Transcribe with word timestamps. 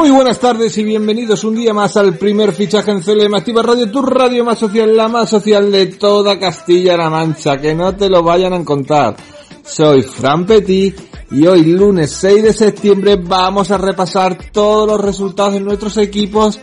Muy 0.00 0.10
buenas 0.10 0.38
tardes 0.38 0.78
y 0.78 0.82
bienvenidos 0.82 1.44
un 1.44 1.54
día 1.54 1.74
más 1.74 1.94
al 1.98 2.16
primer 2.16 2.52
fichaje 2.52 2.90
en 2.90 3.02
CLM 3.02 3.34
Activa 3.34 3.62
Radio, 3.62 3.90
tu 3.90 4.00
radio 4.00 4.42
más 4.46 4.58
social, 4.58 4.96
la 4.96 5.08
más 5.08 5.28
social 5.28 5.70
de 5.70 5.88
toda 5.88 6.38
Castilla-La 6.38 7.10
Mancha, 7.10 7.58
que 7.58 7.74
no 7.74 7.94
te 7.94 8.08
lo 8.08 8.22
vayan 8.22 8.54
a 8.54 8.64
contar. 8.64 9.14
Soy 9.62 10.00
Fran 10.00 10.46
Petit 10.46 10.98
y 11.32 11.46
hoy 11.46 11.64
lunes 11.64 12.12
6 12.12 12.42
de 12.42 12.52
septiembre 12.54 13.16
vamos 13.22 13.70
a 13.70 13.76
repasar 13.76 14.38
todos 14.50 14.88
los 14.88 15.02
resultados 15.02 15.52
de 15.52 15.60
nuestros 15.60 15.98
equipos, 15.98 16.58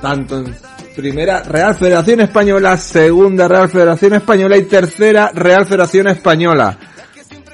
tanto 0.00 0.38
en 0.38 0.56
primera 0.96 1.42
Real 1.42 1.74
Federación 1.74 2.20
Española, 2.20 2.78
segunda 2.78 3.46
Real 3.46 3.68
Federación 3.68 4.14
Española 4.14 4.56
y 4.56 4.62
tercera 4.62 5.30
Real 5.34 5.66
Federación 5.66 6.08
Española. 6.08 6.78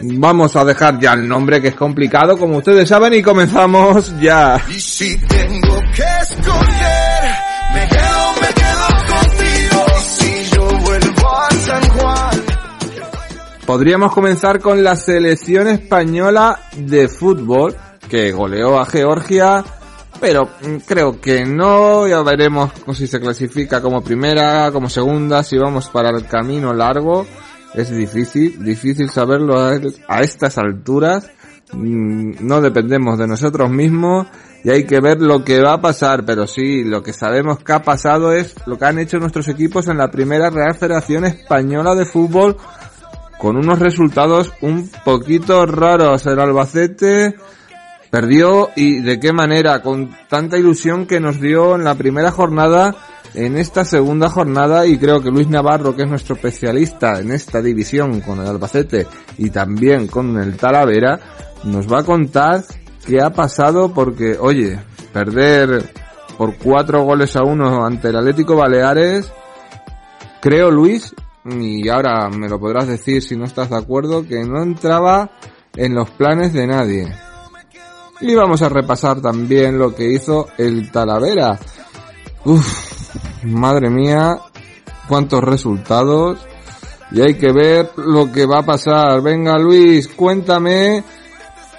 Vamos 0.00 0.55
a 0.56 0.64
dejar 0.64 0.98
ya 1.00 1.14
el 1.14 1.27
nombre 1.27 1.61
que 1.61 1.69
es 1.69 1.75
complicado, 1.75 2.36
como 2.36 2.58
ustedes 2.58 2.89
saben, 2.89 3.14
y 3.14 3.22
comenzamos 3.22 4.12
ya. 4.20 4.61
Y 4.69 4.78
si 4.78 5.16
tengo 5.27 5.80
que 5.94 6.05
escoger, 6.22 7.34
me 7.75 7.88
quedo, 7.88 8.33
me 8.42 8.48
quedo 8.55 8.86
contigo. 9.08 9.84
Y 9.97 10.03
si 10.03 10.55
yo 10.55 10.78
vuelvo 10.80 11.36
a 11.38 11.50
San 11.50 11.88
Juan, 11.91 12.42
Podríamos 13.66 14.12
comenzar 14.12 14.61
con 14.61 14.84
la 14.84 14.94
selección 14.94 15.66
española 15.66 16.60
de 16.77 17.08
fútbol, 17.08 17.75
que 18.08 18.31
goleó 18.31 18.78
a 18.78 18.86
Georgia, 18.86 19.64
pero 20.20 20.48
mm, 20.62 20.77
creo 20.86 21.20
que 21.20 21.44
no, 21.44 22.06
ya 22.06 22.22
veremos 22.22 22.70
si 22.94 23.08
se 23.08 23.19
clasifica 23.19 23.81
como 23.81 24.03
primera, 24.03 24.70
como 24.70 24.88
segunda, 24.88 25.42
si 25.42 25.58
vamos 25.58 25.88
para 25.88 26.10
el 26.10 26.27
camino 26.27 26.72
largo. 26.72 27.27
Es 27.77 27.91
difícil, 27.91 28.64
difícil 28.64 29.10
saberlo 29.10 29.60
a, 29.60 30.20
estas 30.20 30.56
alturas. 30.58 31.30
Mm, 31.72 32.36
No 32.41 32.60
dependemos 32.60 33.19
de 33.19 33.27
nosotros 33.27 33.70
mismos 33.70 34.27
y 34.64 34.70
hay 34.70 34.84
que 34.84 35.00
ver 35.00 35.20
lo 35.20 35.44
que 35.44 35.60
va 35.60 35.74
a 35.74 35.80
pasar, 35.80 36.24
pero 36.24 36.47
sí, 36.47 36.82
lo 36.82 37.02
que 37.02 37.12
sabemos 37.12 37.58
que 37.60 37.72
ha 37.72 37.82
pasado 37.82 38.32
es 38.32 38.54
lo 38.66 38.78
que 38.78 38.86
han 38.86 38.98
hecho 38.98 39.19
nuestros 39.19 39.47
equipos 39.48 39.88
en 39.88 39.98
la 39.98 40.10
primera 40.10 40.50
Real 40.50 40.74
Federación 40.74 41.24
Española 41.24 41.94
de 41.94 42.06
Fútbol 42.06 42.56
con 43.38 43.56
unos 43.56 43.78
resultados 43.78 44.52
un 44.62 44.91
poquito 45.04 45.66
raros. 45.66 46.27
El 46.27 46.41
Albacete 46.41 47.36
perdió 48.10 48.70
y 48.74 49.02
de 49.02 49.20
qué 49.20 49.32
manera, 49.32 49.82
con 49.82 50.16
tanta 50.28 50.56
ilusión 50.56 51.06
que 51.06 51.20
nos 51.20 51.41
dio 51.41 51.77
en 51.77 51.84
la 51.84 51.94
primera 51.94 52.30
jornada, 52.30 52.97
en 53.36 53.58
esta 53.58 53.84
segunda 53.84 54.30
jornada 54.30 54.86
y 54.86 54.98
creo 54.98 55.22
que 55.22 55.30
Luis 55.30 55.48
Navarro, 55.48 55.94
que 55.94 56.02
es 56.02 56.08
nuestro 56.08 56.34
especialista 56.36 57.20
en 57.20 57.30
esta 57.30 57.60
división 57.60 58.20
con 58.22 58.40
el 58.40 58.46
Albacete 58.46 59.06
y 59.36 59.50
también 59.50 60.06
con 60.06 60.38
el 60.38 60.56
Talavera, 60.56 61.20
nos 61.64 61.91
va 61.91 62.00
a 62.00 62.04
contar 62.04 62.64
qué 63.06 63.20
ha 63.20 63.30
pasado 63.30 63.92
porque, 63.92 64.38
oye, 64.41 64.78
perder 65.12 65.84
por 66.38 66.56
cuatro 66.56 67.02
goles 67.04 67.36
a 67.36 67.42
uno 67.42 67.84
ante 67.84 68.08
el 68.08 68.16
Atlético 68.16 68.56
Baleares, 68.56 69.30
creo 70.41 70.70
Luis, 70.70 71.14
y 71.44 71.88
ahora 71.91 72.30
me 72.30 72.48
lo 72.48 72.58
podrás 72.58 72.88
decir 72.88 73.22
si 73.22 73.36
no 73.36 73.44
estás 73.44 73.69
de 73.69 73.76
acuerdo, 73.76 74.26
que 74.26 74.44
no 74.44 74.62
entraba 74.62 75.30
en 75.75 75.94
los 75.94 76.08
planes 76.10 76.54
de 76.54 76.66
nadie. 76.66 77.14
Y 78.20 78.34
vamos 78.34 78.62
a 78.62 78.70
repasar 78.70 79.20
también 79.20 79.78
lo 79.78 79.94
que 79.94 80.10
hizo 80.10 80.48
el 80.56 80.91
Talavera. 80.91 81.58
Uf, 82.46 82.85
madre 83.42 83.91
mía, 83.91 84.36
cuántos 85.08 85.42
resultados. 85.42 86.38
Y 87.12 87.20
hay 87.20 87.34
que 87.34 87.52
ver 87.52 87.91
lo 87.97 88.32
que 88.32 88.47
va 88.47 88.60
a 88.60 88.66
pasar. 88.66 89.22
Venga 89.22 89.58
Luis, 89.58 90.08
cuéntame 90.08 91.04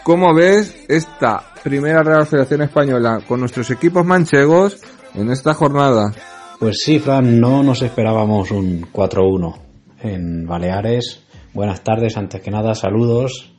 cómo 0.04 0.34
ves 0.34 0.86
esta 0.88 1.44
primera 1.64 2.02
Real 2.02 2.26
Federación 2.26 2.62
Española 2.62 3.22
con 3.28 3.42
nuestros 3.42 3.70
equipos 3.72 4.06
manchegos 4.06 4.78
en 5.14 5.30
esta 5.30 5.54
jornada. 5.54 6.14
Pues 6.60 6.82
sí, 6.82 7.00
Fran, 7.00 7.40
no 7.40 7.62
nos 7.62 7.82
esperábamos 7.82 8.52
un 8.52 8.84
4-1 8.92 9.56
en 10.02 10.46
Baleares. 10.48 11.24
Buenas 11.54 11.84
tardes, 11.84 12.18
antes 12.18 12.42
que 12.42 12.52
nada, 12.52 12.74
saludos. 12.74 13.54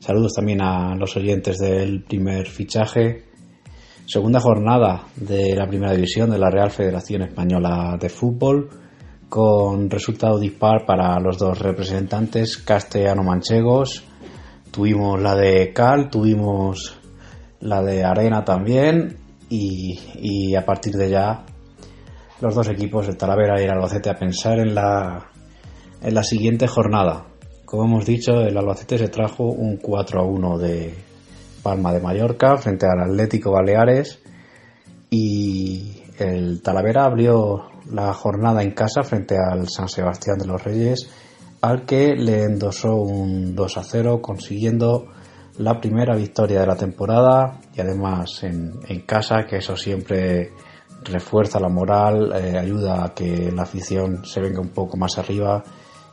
Saludos 0.00 0.34
también 0.34 0.60
a 0.60 0.94
los 0.96 1.16
oyentes 1.16 1.58
del 1.58 2.02
primer 2.02 2.46
fichaje. 2.48 3.25
Segunda 4.06 4.38
jornada 4.38 5.08
de 5.16 5.56
la 5.56 5.66
primera 5.66 5.92
división 5.92 6.30
de 6.30 6.38
la 6.38 6.48
Real 6.48 6.70
Federación 6.70 7.22
Española 7.22 7.98
de 8.00 8.08
Fútbol, 8.08 8.68
con 9.28 9.90
resultado 9.90 10.38
dispar 10.38 10.86
para 10.86 11.18
los 11.18 11.38
dos 11.38 11.58
representantes 11.58 12.56
castellano-manchegos. 12.56 14.04
Tuvimos 14.70 15.20
la 15.20 15.34
de 15.34 15.72
Cal, 15.72 16.08
tuvimos 16.08 16.96
la 17.58 17.82
de 17.82 18.04
Arena 18.04 18.44
también, 18.44 19.16
y, 19.48 19.98
y 20.14 20.54
a 20.54 20.64
partir 20.64 20.92
de 20.94 21.10
ya 21.10 21.44
los 22.40 22.54
dos 22.54 22.68
equipos, 22.68 23.08
el 23.08 23.16
Talavera 23.16 23.60
y 23.60 23.64
el 23.64 23.72
Albacete, 23.72 24.08
a 24.08 24.14
pensar 24.14 24.60
en 24.60 24.72
la, 24.72 25.32
en 26.00 26.14
la 26.14 26.22
siguiente 26.22 26.68
jornada. 26.68 27.26
Como 27.64 27.86
hemos 27.86 28.06
dicho, 28.06 28.34
el 28.42 28.56
Albacete 28.56 28.98
se 28.98 29.08
trajo 29.08 29.46
un 29.46 29.78
4 29.78 30.20
a 30.20 30.24
1 30.24 30.58
de 30.58 31.05
Palma 31.66 31.92
de 31.92 31.98
Mallorca 31.98 32.56
frente 32.58 32.86
al 32.86 33.00
Atlético 33.10 33.50
Baleares 33.50 34.20
y 35.10 36.00
el 36.16 36.62
Talavera 36.62 37.06
abrió 37.06 37.64
la 37.90 38.14
jornada 38.14 38.62
en 38.62 38.70
casa 38.70 39.02
frente 39.02 39.34
al 39.36 39.68
San 39.68 39.88
Sebastián 39.88 40.38
de 40.38 40.46
los 40.46 40.62
Reyes 40.62 41.10
al 41.62 41.84
que 41.84 42.14
le 42.14 42.44
endosó 42.44 42.94
un 42.94 43.56
2 43.56 43.78
a 43.78 43.82
0 43.82 44.22
consiguiendo 44.22 45.08
la 45.58 45.80
primera 45.80 46.14
victoria 46.14 46.60
de 46.60 46.68
la 46.68 46.76
temporada 46.76 47.58
y 47.74 47.80
además 47.80 48.44
en, 48.44 49.00
casa 49.04 49.44
que 49.44 49.56
eso 49.56 49.76
siempre 49.76 50.52
refuerza 51.02 51.58
la 51.58 51.68
moral, 51.68 52.32
eh, 52.32 52.56
ayuda 52.56 53.06
a 53.06 53.12
que 53.12 53.50
la 53.50 53.62
afición 53.62 54.24
se 54.24 54.40
venga 54.40 54.60
un 54.60 54.68
poco 54.68 54.96
más 54.96 55.18
arriba 55.18 55.64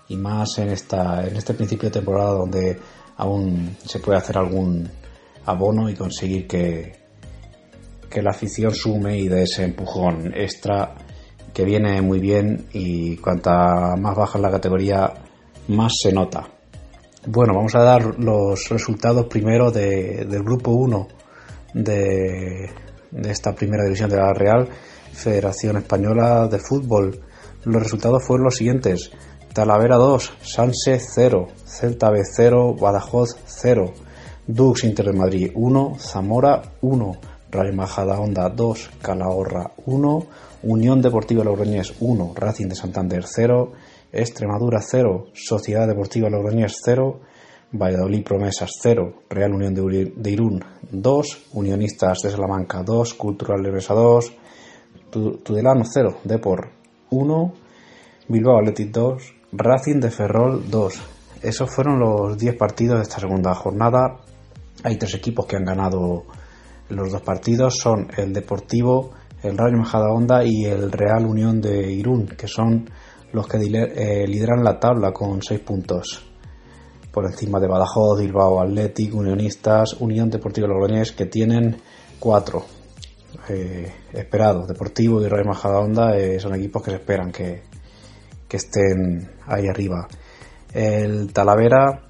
y 0.07 0.15
más 0.17 0.57
en 0.57 0.69
esta 0.69 1.27
en 1.27 1.35
este 1.35 1.53
principio 1.53 1.89
de 1.89 1.99
temporada 1.99 2.31
donde 2.31 2.79
aún 3.17 3.77
se 3.85 3.99
puede 3.99 4.17
hacer 4.17 4.39
algún 4.39 4.89
abono 5.45 5.89
y 5.89 5.95
conseguir 5.95 6.47
que 6.47 7.03
que 8.13 8.21
la 8.21 8.29
afición 8.29 8.73
sume 8.75 9.17
y 9.17 9.27
dé 9.27 9.41
ese 9.43 9.63
empujón 9.63 10.31
extra 10.35 10.93
que 11.51 11.65
viene 11.65 11.99
muy 12.01 12.19
bien 12.19 12.67
y 12.71 13.17
cuanta 13.17 13.95
más 13.97 14.15
baja 14.15 14.37
la 14.37 14.51
categoría 14.51 15.11
más 15.69 15.93
se 15.99 16.13
nota. 16.13 16.47
Bueno, 17.25 17.55
vamos 17.55 17.73
a 17.73 17.79
dar 17.79 18.19
los 18.19 18.69
resultados 18.69 19.25
primero 19.25 19.71
de, 19.71 20.25
del 20.25 20.43
grupo 20.43 20.71
1 20.71 21.07
de, 21.73 22.69
de 23.09 23.31
esta 23.31 23.53
primera 23.55 23.83
división 23.83 24.11
de 24.11 24.17
la 24.17 24.31
Real 24.33 24.69
Federación 25.13 25.77
Española 25.77 26.47
de 26.47 26.59
Fútbol. 26.59 27.19
Los 27.63 27.81
resultados 27.81 28.23
fueron 28.23 28.45
los 28.45 28.57
siguientes. 28.57 29.11
Talavera 29.53 29.95
2, 29.95 30.33
Sanse 30.41 30.99
0, 30.99 31.47
Celta 31.65 32.11
B 32.11 32.21
0, 32.23 32.75
Badajoz 32.79 33.37
0, 33.45 33.93
Dux 34.47 34.83
Inter 34.83 35.05
de 35.07 35.13
Madrid 35.13 35.51
1, 35.55 35.95
Zamora 35.99 36.61
1, 36.81 37.15
Rayo 37.51 37.73
Majadahonda 37.73 38.49
2, 38.49 38.89
Calahorra 39.01 39.71
1, 39.85 40.25
Unión 40.63 41.01
Deportiva 41.01 41.43
Logroñés 41.43 41.93
1, 41.99 42.33
Racing 42.35 42.67
de 42.67 42.75
Santander 42.75 43.23
0, 43.25 43.71
Extremadura 44.11 44.79
0, 44.81 45.27
Sociedad 45.33 45.87
Deportiva 45.87 46.29
Logroñés 46.29 46.75
0, 46.83 47.19
Valladolid 47.71 48.23
Promesas 48.23 48.69
0, 48.81 49.23
Real 49.29 49.53
Unión 49.53 49.73
de 49.73 50.31
Irún 50.31 50.63
2, 50.91 51.47
Unionistas 51.53 52.19
de 52.23 52.29
Salamanca 52.29 52.83
2, 52.83 53.13
Cultural 53.15 53.61
Leonesa 53.63 53.93
2, 53.93 54.33
Tu- 55.09 55.37
Tudelano 55.37 55.83
0, 55.85 56.17
Depor 56.23 56.69
1, 57.09 57.53
Bilbao 58.27 58.59
Athletic 58.59 58.91
2, 58.91 59.33
Racing 59.53 59.99
de 59.99 60.11
Ferrol 60.11 60.63
2. 60.69 61.01
Esos 61.41 61.69
fueron 61.69 61.99
los 61.99 62.37
10 62.37 62.55
partidos 62.57 62.97
de 62.97 63.03
esta 63.03 63.19
segunda 63.19 63.53
jornada. 63.53 64.17
Hay 64.83 64.97
tres 64.97 65.13
equipos 65.15 65.45
que 65.45 65.55
han 65.55 65.65
ganado 65.65 66.25
los 66.89 67.11
dos 67.11 67.21
partidos. 67.21 67.77
Son 67.77 68.07
el 68.17 68.33
Deportivo, 68.33 69.11
el 69.41 69.57
Rayo 69.57 69.77
Majadahonda 69.77 70.43
y 70.43 70.65
el 70.65 70.91
Real 70.91 71.25
Unión 71.25 71.61
de 71.61 71.91
Irún, 71.91 72.27
que 72.27 72.47
son 72.47 72.89
los 73.31 73.47
que 73.47 73.57
eh, 73.57 74.27
lideran 74.27 74.63
la 74.63 74.79
tabla 74.79 75.11
con 75.11 75.41
6 75.41 75.59
puntos. 75.61 76.23
Por 77.11 77.25
encima 77.25 77.59
de 77.59 77.67
Badajoz, 77.67 78.19
Bilbao, 78.19 78.61
Athletic, 78.61 79.13
Unionistas, 79.13 79.93
Unión 79.99 80.29
Deportiva 80.29 80.67
Logroñés, 80.67 81.11
que 81.11 81.25
tienen 81.25 81.77
4 82.19 82.65
eh, 83.49 83.91
esperados. 84.13 84.67
Deportivo 84.67 85.21
y 85.21 85.27
Rayo 85.27 85.45
Majadahonda 85.45 86.17
eh, 86.17 86.39
son 86.39 86.55
equipos 86.55 86.83
que 86.83 86.91
se 86.91 86.97
esperan 86.97 87.31
que, 87.31 87.63
que 88.47 88.57
estén 88.57 89.29
ahí 89.47 89.67
arriba. 89.67 90.07
El 90.73 91.31
Talavera 91.33 92.07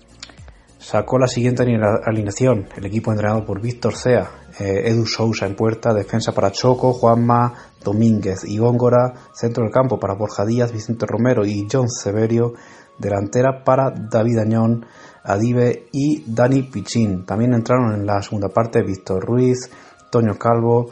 sacó 0.83 1.17
la 1.17 1.27
siguiente 1.27 1.63
alineación. 1.63 2.67
El 2.75 2.85
equipo 2.85 3.11
entrenado 3.11 3.45
por 3.45 3.61
Víctor 3.61 3.95
Cea, 3.95 4.29
eh, 4.59 4.83
Edu 4.85 5.05
Sousa 5.05 5.45
en 5.45 5.55
puerta, 5.55 5.93
defensa 5.93 6.33
para 6.33 6.51
Choco, 6.51 6.91
Juanma, 6.93 7.53
Domínguez 7.81 8.43
y 8.43 8.57
Góngora, 8.57 9.13
centro 9.33 9.63
del 9.63 9.71
campo 9.71 9.97
para 9.97 10.15
Borja 10.15 10.45
Díaz, 10.45 10.73
Vicente 10.73 11.05
Romero 11.05 11.45
y 11.45 11.67
John 11.71 11.89
Severio, 11.89 12.53
delantera 12.97 13.63
para 13.63 13.91
David 13.91 14.39
Añón, 14.39 14.85
Adive 15.23 15.87
y 15.93 16.23
Dani 16.27 16.63
Pichín. 16.63 17.25
También 17.25 17.53
entraron 17.53 17.93
en 17.93 18.05
la 18.05 18.21
segunda 18.21 18.49
parte 18.49 18.83
Víctor 18.83 19.23
Ruiz, 19.23 19.69
Toño 20.11 20.37
Calvo, 20.37 20.89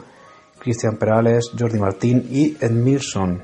Cristian 0.58 0.96
Perales, 0.96 1.50
Jordi 1.58 1.78
Martín 1.78 2.26
y 2.30 2.56
Edmilson. 2.58 3.42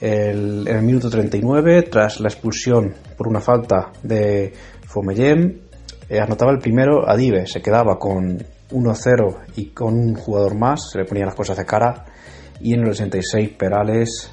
en 0.00 0.68
el 0.68 0.82
minuto 0.82 1.10
39, 1.10 1.82
tras 1.90 2.20
la 2.20 2.28
expulsión 2.28 2.94
por 3.16 3.26
una 3.26 3.40
falta 3.40 3.90
de 4.04 4.52
Fomellem, 4.88 5.60
eh, 6.08 6.18
anotaba 6.18 6.50
el 6.50 6.58
primero 6.58 7.06
Adive, 7.06 7.46
se 7.46 7.60
quedaba 7.60 7.98
con 7.98 8.38
1-0 8.70 9.36
y 9.56 9.66
con 9.66 9.94
un 9.94 10.14
jugador 10.14 10.56
más, 10.56 10.90
se 10.90 10.98
le 10.98 11.04
ponía 11.04 11.26
las 11.26 11.34
cosas 11.34 11.58
de 11.58 11.66
cara. 11.66 12.06
Y 12.60 12.72
en 12.72 12.80
el 12.80 12.94
66 12.94 13.50
Perales 13.50 14.30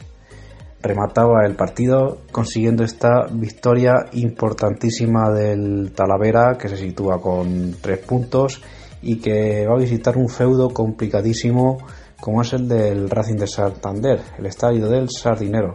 remataba 0.81 1.45
el 1.45 1.55
partido 1.55 2.19
consiguiendo 2.31 2.85
esta 2.85 3.27
victoria 3.31 3.93
importantísima 4.13 5.29
del 5.29 5.91
Talavera 5.91 6.57
que 6.57 6.69
se 6.69 6.77
sitúa 6.77 7.19
con 7.19 7.75
3 7.81 7.99
puntos 8.05 8.61
y 9.01 9.17
que 9.17 9.67
va 9.67 9.75
a 9.75 9.79
visitar 9.79 10.15
un 10.15 10.29
feudo 10.29 10.69
complicadísimo 10.69 11.79
como 12.21 12.41
es 12.41 12.53
el 12.53 12.69
del 12.69 13.09
Racing 13.09 13.35
de 13.35 13.47
Santander, 13.47 14.21
el 14.39 14.45
estadio 14.45 14.87
del 14.87 15.09
Sardinero. 15.09 15.73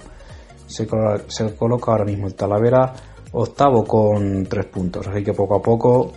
Se, 0.67 0.89
se 1.29 1.55
coloca 1.55 1.93
ahora 1.93 2.05
mismo 2.05 2.27
el 2.27 2.35
Talavera 2.35 2.95
octavo 3.33 3.85
con 3.85 4.45
3 4.45 4.67
puntos, 4.67 5.07
así 5.07 5.23
que 5.23 5.33
poco 5.33 5.57
a 5.57 5.63
poco 5.63 6.13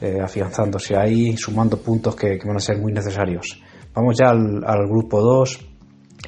eh, 0.00 0.20
afianzándose 0.20 0.96
ahí, 0.96 1.36
sumando 1.36 1.76
puntos 1.76 2.16
que, 2.16 2.38
van 2.44 2.56
a 2.56 2.60
ser 2.60 2.78
muy 2.78 2.92
necesarios. 2.92 3.62
Vamos 3.94 4.16
ya 4.18 4.30
al, 4.30 4.88
grupo 4.88 5.20
2, 5.20 5.60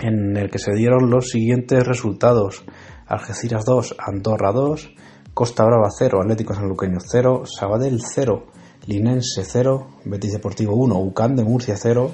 en 0.03 0.37
el 0.37 0.51
que 0.51 0.59
se 0.59 0.73
dieron 0.75 1.11
los 1.11 1.31
siguientes 1.31 1.85
resultados. 1.85 2.65
Algeciras 3.07 3.65
2, 3.65 3.97
Andorra 3.99 4.53
2, 4.53 4.95
Costa 5.35 5.65
Brava 5.65 5.89
0, 5.91 6.21
Atlético 6.23 6.55
Sanluqueño 6.55 6.99
0, 7.01 7.43
Sabadell 7.47 8.01
0, 8.01 8.47
Linense 8.87 9.45
0, 9.45 9.89
Betis 10.05 10.35
Deportivo 10.35 10.77
1, 10.77 10.97
Ucán 11.01 11.35
de 11.35 11.43
Murcia 11.43 11.75
0, 11.77 12.13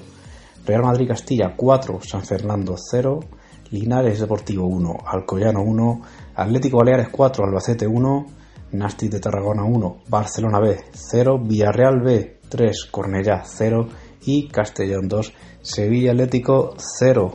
Real 0.64 0.82
Madrid 0.82 1.08
Castilla 1.08 1.54
4, 1.56 2.00
San 2.00 2.24
Fernando 2.24 2.74
0, 2.78 3.20
Linares 3.70 4.20
Deportivo 4.20 4.66
1, 4.66 4.98
Alcoyano 5.06 5.62
1, 5.62 6.02
Atlético 6.34 6.78
Baleares 6.78 7.08
4, 7.08 7.44
Albacete 7.44 7.86
1, 7.86 8.26
Nasti 8.72 9.08
de 9.08 9.20
Tarragona 9.20 9.64
1, 9.64 10.02
Barcelona 10.08 10.60
B 10.60 10.76
0, 10.92 11.40
Villarreal 11.44 12.00
B 12.00 12.40
3, 12.48 12.84
Cornellá 12.90 13.42
0 13.44 13.88
y 14.26 14.48
Castellón 14.48 15.08
2, 15.08 15.32
Sevilla 15.62 16.12
Atlético 16.12 16.74
0. 16.76 17.34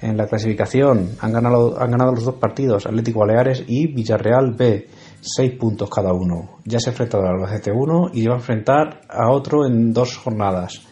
En 0.00 0.16
la 0.16 0.26
clasificación 0.26 1.16
han 1.20 1.32
ganado, 1.32 1.80
han 1.80 1.90
ganado 1.90 2.12
los 2.12 2.24
dos 2.24 2.34
partidos, 2.34 2.86
Atlético 2.86 3.20
Baleares 3.20 3.64
y 3.66 3.86
Villarreal 3.86 4.52
B, 4.54 4.88
6 5.20 5.52
puntos 5.58 5.88
cada 5.88 6.12
uno. 6.12 6.58
Ya 6.64 6.78
se 6.78 6.90
ha 6.90 6.92
enfrentado 6.92 7.24
al 7.24 7.36
Albacete 7.36 7.72
1 7.72 8.10
y 8.12 8.26
va 8.26 8.34
a 8.34 8.38
enfrentar 8.38 9.00
a 9.08 9.30
otro 9.30 9.66
en 9.66 9.92
dos 9.92 10.16
jornadas. 10.16 10.82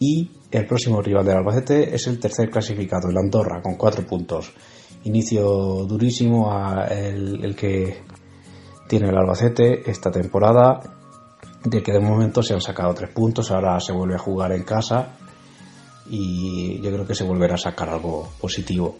Y 0.00 0.30
el 0.50 0.66
próximo 0.66 1.02
rival 1.02 1.24
del 1.24 1.36
Albacete 1.36 1.94
es 1.94 2.06
el 2.06 2.18
tercer 2.18 2.50
clasificado, 2.50 3.08
el 3.10 3.18
Andorra, 3.18 3.60
con 3.62 3.76
4 3.76 4.06
puntos. 4.06 4.52
Inicio 5.04 5.84
durísimo 5.84 6.52
a 6.52 6.84
el 6.86 7.54
que 7.54 8.02
tiene 8.88 9.10
el 9.10 9.16
Albacete 9.16 9.88
esta 9.88 10.10
temporada, 10.10 10.80
de 11.64 11.82
que 11.82 11.92
de 11.92 12.00
momento 12.00 12.42
se 12.42 12.54
han 12.54 12.60
sacado 12.60 12.94
tres 12.94 13.10
puntos, 13.10 13.50
ahora 13.50 13.78
se 13.80 13.92
vuelve 13.92 14.14
a 14.14 14.18
jugar 14.18 14.52
en 14.52 14.62
casa 14.62 15.16
y 16.08 16.80
yo 16.80 16.90
creo 16.90 17.06
que 17.06 17.14
se 17.14 17.24
volverá 17.24 17.54
a 17.54 17.58
sacar 17.58 17.90
algo 17.90 18.28
positivo. 18.40 18.96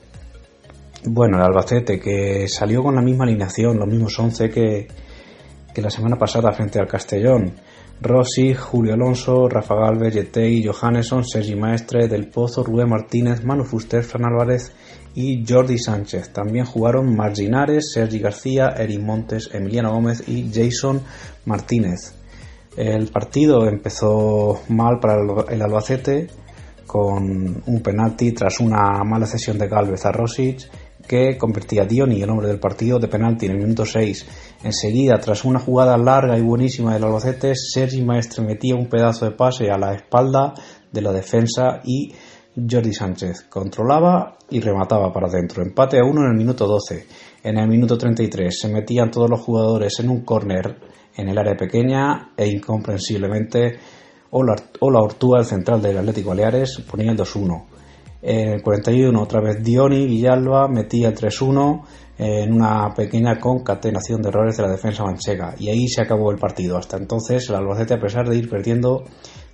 Bueno, 1.05 1.39
el 1.39 1.45
Albacete 1.45 1.99
que 1.99 2.47
salió 2.49 2.83
con 2.83 2.95
la 2.95 3.03
misma 3.03 3.25
alineación, 3.25 3.79
los 3.79 3.89
mismos 3.89 4.19
11 4.19 4.51
que, 4.51 4.89
que 5.73 5.83
la 5.83 5.91
semana 5.91 6.17
pasada 6.17 6.53
frente 6.53 6.79
al 6.79 6.89
Castellón. 6.89 7.55
Rossi, 8.01 8.55
Julio 8.55 8.95
Alonso, 8.95 9.49
Rafa 9.49 9.75
Galvez, 9.75 10.15
Yetei, 10.15 10.65
Johanneson, 10.65 11.25
Sergi 11.25 11.57
Maestre, 11.57 12.07
Del 12.07 12.29
Pozo, 12.29 12.63
Rubén 12.63 12.89
Martínez, 12.89 13.45
Manu 13.45 13.65
Fuster, 13.65 14.05
Fran 14.05 14.27
Álvarez 14.27 14.73
y 15.15 15.45
Jordi 15.47 15.79
Sánchez. 15.79 16.33
También 16.33 16.65
jugaron 16.65 17.17
Marginares, 17.17 17.91
Sergi 17.93 18.21
García, 18.21 18.75
Eric 18.79 19.01
Montes, 19.01 19.51
Emiliano 19.53 19.93
Gómez 19.93 20.29
y 20.29 20.51
Jason 20.53 21.03
Martínez. 21.45 22.15
El 22.77 23.09
partido 23.09 23.67
empezó 23.67 24.61
mal 24.69 25.01
para 25.01 25.17
el 25.49 25.63
Albacete 25.63 26.29
con 26.87 27.63
un 27.67 27.81
penalti 27.83 28.33
tras 28.33 28.61
una 28.61 29.03
mala 29.05 29.27
cesión 29.27 29.59
de 29.59 29.67
Galvez 29.67 30.07
a 30.07 30.13
Rosic 30.13 30.69
que 31.09 31.37
convertía 31.39 31.83
a 31.83 31.87
Dioni, 31.87 32.23
el 32.23 32.31
hombre 32.31 32.47
del 32.47 32.61
partido, 32.61 32.99
de 32.99 33.09
penalti 33.09 33.47
en 33.47 33.53
el 33.53 33.59
minuto 33.59 33.85
6. 33.85 34.27
Enseguida, 34.63 35.19
tras 35.19 35.45
una 35.45 35.59
jugada 35.59 35.97
larga 35.97 36.39
y 36.39 36.43
buenísima 36.43 36.95
del 36.95 37.05
Albacete, 37.05 37.55
Sergi 37.57 38.03
Maestre 38.03 38.45
metía 38.45 38.77
un 38.77 38.89
pedazo 38.89 39.25
de 39.25 39.33
pase 39.33 39.71
a 39.71 39.79
la 39.79 39.95
espalda 39.95 40.55
de 40.93 41.03
la 41.03 41.13
defensa 41.13 41.81
y 41.85 42.13
Jordi 42.55 42.93
Sánchez 42.93 43.47
controlaba 43.49 44.37
y 44.51 44.61
remataba 44.61 45.13
para 45.13 45.29
adentro. 45.29 45.63
Empate 45.63 45.99
a 45.99 46.05
uno 46.05 46.21
en 46.25 46.33
el 46.33 46.37
minuto 46.37 46.67
12. 46.67 47.07
En 47.45 47.59
el 47.59 47.69
minuto 47.69 47.97
33 47.97 48.57
se 48.57 48.69
metían 48.69 49.11
todos 49.11 49.31
los 49.31 49.41
jugadores 49.41 49.99
en 50.01 50.11
un 50.11 50.23
córner 50.25 50.77
en 51.17 51.29
el 51.29 51.39
área 51.39 51.57
pequeña 51.57 52.33
e 52.37 52.47
incomprensiblemente 52.47 53.79
Ola 54.31 54.57
Ortúa, 55.01 55.39
el 55.39 55.47
central 55.47 55.81
del 55.81 55.99
Atlético 55.99 56.31
Baleares, 56.31 56.83
ponía 56.89 57.13
el 57.13 57.17
2-1. 57.17 57.78
En 58.21 58.49
el 58.49 58.63
41 58.63 59.21
otra 59.21 59.41
vez 59.41 59.63
Dioni 59.63 60.07
Villalba 60.07 60.67
metía 60.69 61.09
el 61.09 61.15
3-1 61.15 61.83
en 62.19 62.53
una 62.53 62.93
pequeña 62.95 63.39
concatenación 63.39 64.21
de 64.23 64.31
errores 64.31 64.57
de 64.57 64.65
la 64.65 64.73
defensa 64.73 65.05
manchega 65.05 65.55
y 65.57 65.69
ahí 65.69 65.87
se 65.87 66.03
acabó 66.03 66.33
el 66.33 66.39
partido. 66.39 66.77
Hasta 66.77 66.97
entonces 66.97 67.49
el 67.49 67.55
Albacete 67.55 67.95
a 67.95 68.01
pesar 68.01 68.29
de 68.29 68.37
ir 68.37 68.51
perdiendo 68.51 69.05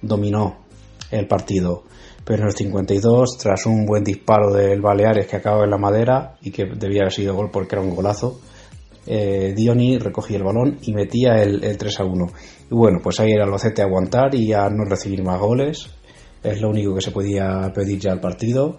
dominó 0.00 0.64
el 1.10 1.28
partido. 1.28 1.84
Pero 2.24 2.42
en 2.42 2.48
el 2.48 2.54
52, 2.54 3.36
tras 3.36 3.66
un 3.66 3.84
buen 3.84 4.02
disparo 4.02 4.50
del 4.50 4.80
Baleares 4.80 5.26
que 5.26 5.36
acaba 5.36 5.64
en 5.64 5.70
la 5.70 5.76
madera 5.76 6.36
y 6.40 6.50
que 6.50 6.64
debía 6.64 7.02
haber 7.02 7.12
sido 7.12 7.34
gol 7.34 7.50
porque 7.52 7.76
era 7.76 7.84
un 7.84 7.94
golazo, 7.94 8.40
eh, 9.06 9.52
Dioni 9.54 9.98
recogía 9.98 10.38
el 10.38 10.44
balón 10.44 10.78
y 10.80 10.94
metía 10.94 11.42
el, 11.42 11.76
3 11.76 12.00
a 12.00 12.04
1. 12.04 12.26
Y 12.70 12.74
bueno, 12.74 13.00
pues 13.02 13.20
ahí 13.20 13.32
era 13.32 13.42
el 13.42 13.48
Albacete 13.50 13.82
a 13.82 13.84
aguantar 13.84 14.34
y 14.34 14.54
a 14.54 14.70
no 14.70 14.86
recibir 14.86 15.22
más 15.22 15.38
goles 15.38 15.93
es 16.44 16.60
lo 16.60 16.68
único 16.68 16.94
que 16.94 17.00
se 17.00 17.10
podía 17.10 17.72
pedir 17.74 17.98
ya 17.98 18.12
al 18.12 18.20
partido 18.20 18.78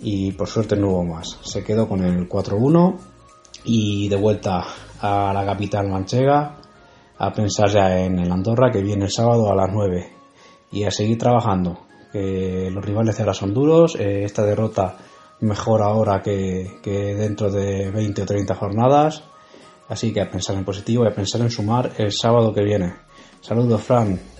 y 0.00 0.32
por 0.32 0.48
suerte 0.48 0.76
no 0.76 0.90
hubo 0.90 1.04
más. 1.04 1.38
Se 1.42 1.62
quedó 1.62 1.88
con 1.88 2.04
el 2.04 2.28
4-1 2.28 2.98
y 3.64 4.08
de 4.08 4.16
vuelta 4.16 4.64
a 5.00 5.32
la 5.32 5.46
capital 5.46 5.88
manchega 5.88 6.56
a 7.16 7.32
pensar 7.32 7.70
ya 7.70 8.04
en 8.04 8.18
el 8.18 8.30
Andorra 8.30 8.70
que 8.70 8.82
viene 8.82 9.04
el 9.04 9.10
sábado 9.10 9.50
a 9.50 9.54
las 9.54 9.70
9 9.72 10.12
y 10.72 10.84
a 10.84 10.90
seguir 10.90 11.16
trabajando. 11.16 11.86
Que 12.12 12.70
los 12.70 12.84
rivales 12.84 13.18
ahora 13.20 13.34
son 13.34 13.54
duros, 13.54 13.96
eh, 13.96 14.24
esta 14.24 14.44
derrota 14.44 14.96
mejor 15.40 15.82
ahora 15.82 16.22
que, 16.22 16.78
que 16.82 17.14
dentro 17.14 17.50
de 17.50 17.90
20 17.90 18.22
o 18.22 18.26
30 18.26 18.54
jornadas. 18.54 19.22
Así 19.88 20.12
que 20.12 20.20
a 20.20 20.30
pensar 20.30 20.56
en 20.56 20.64
positivo 20.64 21.04
y 21.04 21.08
a 21.08 21.14
pensar 21.14 21.40
en 21.40 21.50
sumar 21.50 21.92
el 21.98 22.12
sábado 22.12 22.52
que 22.52 22.62
viene. 22.62 22.94
Saludos, 23.40 23.82
Fran. 23.82 24.33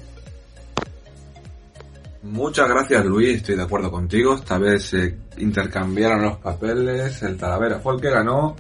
Muchas 2.35 2.69
gracias 2.69 3.05
Luis, 3.05 3.37
estoy 3.37 3.55
de 3.55 3.63
acuerdo 3.63 3.93
contigo. 3.93 4.35
Esta 4.35 4.59
vez 4.59 4.87
se 4.87 5.17
intercambiaron 5.37 6.21
los 6.21 6.39
papeles, 6.39 7.23
el 7.23 7.37
Talavera 7.37 7.79
fue 7.79 7.95
el 7.95 8.01
que 8.01 8.11
ganó 8.11 8.57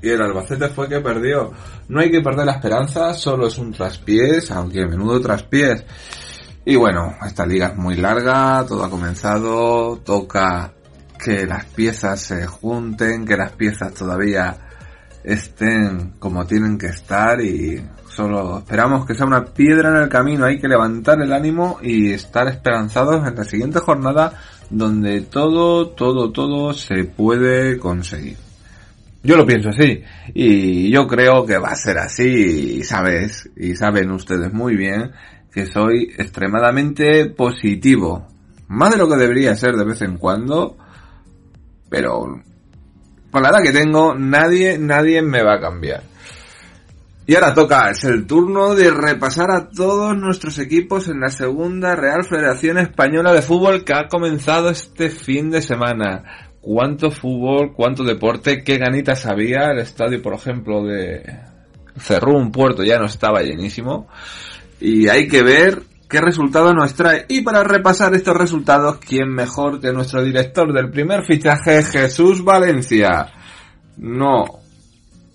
y 0.00 0.08
el 0.08 0.22
Albacete 0.22 0.70
fue 0.70 0.86
el 0.86 0.92
que 0.92 1.00
perdió. 1.00 1.52
No 1.88 2.00
hay 2.00 2.10
que 2.10 2.22
perder 2.22 2.46
la 2.46 2.52
esperanza, 2.52 3.12
solo 3.12 3.48
es 3.48 3.58
un 3.58 3.70
traspiés, 3.70 4.50
aunque 4.50 4.86
menudo 4.86 5.20
traspiés. 5.20 5.84
Y 6.64 6.76
bueno, 6.76 7.14
esta 7.26 7.44
liga 7.44 7.66
es 7.66 7.76
muy 7.76 7.96
larga, 7.96 8.64
todo 8.66 8.82
ha 8.82 8.88
comenzado, 8.88 9.98
toca 9.98 10.72
que 11.22 11.44
las 11.44 11.66
piezas 11.66 12.18
se 12.18 12.46
junten, 12.46 13.26
que 13.26 13.36
las 13.36 13.52
piezas 13.52 13.92
todavía 13.92 14.56
estén 15.22 16.14
como 16.18 16.46
tienen 16.46 16.78
que 16.78 16.86
estar 16.86 17.42
y 17.42 17.78
Solo 18.14 18.58
esperamos 18.58 19.06
que 19.06 19.14
sea 19.14 19.24
una 19.24 19.44
piedra 19.44 19.88
en 19.88 20.02
el 20.02 20.08
camino. 20.10 20.44
Hay 20.44 20.60
que 20.60 20.68
levantar 20.68 21.20
el 21.22 21.32
ánimo 21.32 21.78
y 21.80 22.12
estar 22.12 22.46
esperanzados 22.46 23.26
en 23.26 23.34
la 23.34 23.44
siguiente 23.44 23.78
jornada 23.78 24.34
donde 24.68 25.22
todo, 25.22 25.88
todo, 25.88 26.30
todo 26.30 26.74
se 26.74 27.04
puede 27.04 27.78
conseguir. 27.78 28.36
Yo 29.22 29.36
lo 29.36 29.46
pienso 29.46 29.70
así 29.70 30.02
y 30.34 30.90
yo 30.90 31.06
creo 31.06 31.46
que 31.46 31.56
va 31.56 31.68
a 31.68 31.76
ser 31.76 31.96
así 31.98 32.78
y 32.78 32.84
sabes 32.84 33.48
y 33.56 33.76
saben 33.76 34.10
ustedes 34.10 34.52
muy 34.52 34.76
bien 34.76 35.12
que 35.50 35.66
soy 35.66 36.12
extremadamente 36.18 37.26
positivo. 37.30 38.26
Más 38.68 38.90
de 38.90 38.98
lo 38.98 39.08
que 39.08 39.16
debería 39.16 39.54
ser 39.54 39.74
de 39.76 39.84
vez 39.84 40.02
en 40.02 40.18
cuando, 40.18 40.76
pero 41.88 42.42
con 43.30 43.42
la 43.42 43.48
edad 43.48 43.62
que 43.62 43.72
tengo 43.72 44.14
nadie, 44.14 44.76
nadie 44.76 45.22
me 45.22 45.42
va 45.42 45.54
a 45.54 45.60
cambiar. 45.60 46.11
Y 47.24 47.36
ahora 47.36 47.54
toca, 47.54 47.90
es 47.90 48.02
el 48.02 48.26
turno 48.26 48.74
de 48.74 48.90
repasar 48.90 49.52
a 49.52 49.68
todos 49.68 50.16
nuestros 50.16 50.58
equipos 50.58 51.06
en 51.06 51.20
la 51.20 51.28
segunda 51.28 51.94
Real 51.94 52.24
Federación 52.24 52.78
Española 52.78 53.32
de 53.32 53.42
Fútbol 53.42 53.84
que 53.84 53.94
ha 53.94 54.08
comenzado 54.08 54.70
este 54.70 55.08
fin 55.08 55.48
de 55.50 55.62
semana 55.62 56.50
cuánto 56.60 57.12
fútbol, 57.12 57.74
cuánto 57.74 58.02
deporte, 58.02 58.64
qué 58.64 58.78
ganitas 58.78 59.24
había. 59.26 59.70
El 59.70 59.78
estadio, 59.78 60.20
por 60.20 60.34
ejemplo, 60.34 60.84
de 60.84 61.22
Cerrún 61.96 62.50
Puerto 62.50 62.82
ya 62.82 62.98
no 62.98 63.06
estaba 63.06 63.42
llenísimo. 63.42 64.08
Y 64.80 65.08
hay 65.08 65.28
que 65.28 65.44
ver 65.44 65.82
qué 66.08 66.20
resultado 66.20 66.74
nos 66.74 66.94
trae. 66.94 67.26
Y 67.28 67.42
para 67.42 67.62
repasar 67.62 68.14
estos 68.14 68.36
resultados, 68.36 68.98
¿quién 68.98 69.28
mejor 69.28 69.80
que 69.80 69.92
nuestro 69.92 70.24
director 70.24 70.72
del 70.72 70.90
primer 70.90 71.24
fichaje, 71.24 71.84
Jesús 71.84 72.42
Valencia? 72.42 73.26
No 73.96 74.61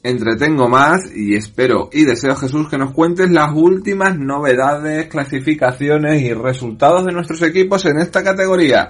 entretengo 0.08 0.70
más 0.70 1.12
y 1.14 1.36
espero 1.36 1.90
y 1.92 2.06
deseo 2.06 2.36
Jesús 2.36 2.70
que 2.70 2.78
nos 2.78 2.92
cuentes 2.92 3.30
las 3.30 3.54
últimas 3.54 4.18
novedades, 4.18 5.08
clasificaciones 5.08 6.22
y 6.22 6.34
resultados 6.34 7.06
de 7.06 7.12
nuestros 7.12 7.42
equipos 7.42 7.86
en 7.86 8.00
esta 8.00 8.24
categoría. 8.24 8.88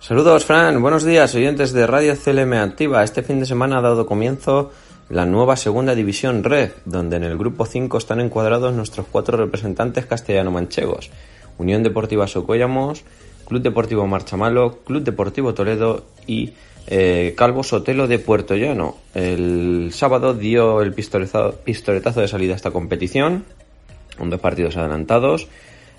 Saludos, 0.00 0.44
Fran. 0.44 0.82
Buenos 0.82 1.04
días, 1.04 1.34
oyentes 1.34 1.72
de 1.72 1.86
Radio 1.86 2.14
CLM 2.16 2.52
Activa. 2.54 3.04
Este 3.04 3.22
fin 3.22 3.40
de 3.40 3.46
semana 3.46 3.78
ha 3.78 3.82
dado 3.82 4.06
comienzo 4.06 4.70
la 5.08 5.24
nueva 5.24 5.56
segunda 5.56 5.94
división 5.94 6.42
Red, 6.42 6.72
donde 6.84 7.16
en 7.16 7.24
el 7.24 7.38
grupo 7.38 7.64
5 7.64 7.96
están 7.96 8.20
encuadrados 8.20 8.74
nuestros 8.74 9.06
cuatro 9.10 9.38
representantes 9.38 10.06
castellano-manchegos. 10.06 11.10
Unión 11.58 11.82
Deportiva 11.82 12.26
Socuellamos, 12.26 13.04
Club 13.46 13.62
Deportivo 13.62 14.06
Marchamalo, 14.06 14.78
Club 14.84 15.04
Deportivo 15.04 15.54
Toledo 15.54 16.04
y 16.26 16.52
eh, 16.86 17.34
Calvo 17.36 17.62
Sotelo 17.62 18.06
de 18.06 18.18
Puerto 18.18 18.54
Llano. 18.56 18.96
El 19.14 19.90
sábado 19.92 20.34
dio 20.34 20.82
el 20.82 20.92
pistoletazo 20.92 22.20
de 22.20 22.28
salida 22.28 22.52
a 22.52 22.56
esta 22.56 22.70
competición, 22.70 23.44
con 24.18 24.30
dos 24.30 24.40
partidos 24.40 24.76
adelantados. 24.76 25.48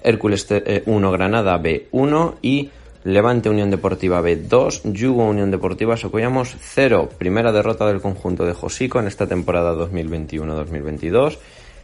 Hércules 0.03 0.47
1 0.49 0.61
eh, 0.65 1.11
Granada 1.11 1.61
B1 1.61 2.35
y 2.41 2.69
Levante 3.05 3.49
Unión 3.49 3.69
Deportiva 3.69 4.21
B2, 4.21 4.81
Yugo 4.91 5.25
Unión 5.25 5.51
Deportiva 5.51 5.95
Socollamos 5.95 6.55
0. 6.59 7.09
Primera 7.17 7.51
derrota 7.51 7.85
del 7.87 8.01
conjunto 8.01 8.45
de 8.45 8.53
Josico 8.53 8.99
en 8.99 9.07
esta 9.07 9.27
temporada 9.27 9.73
2021-2022. 9.75 11.37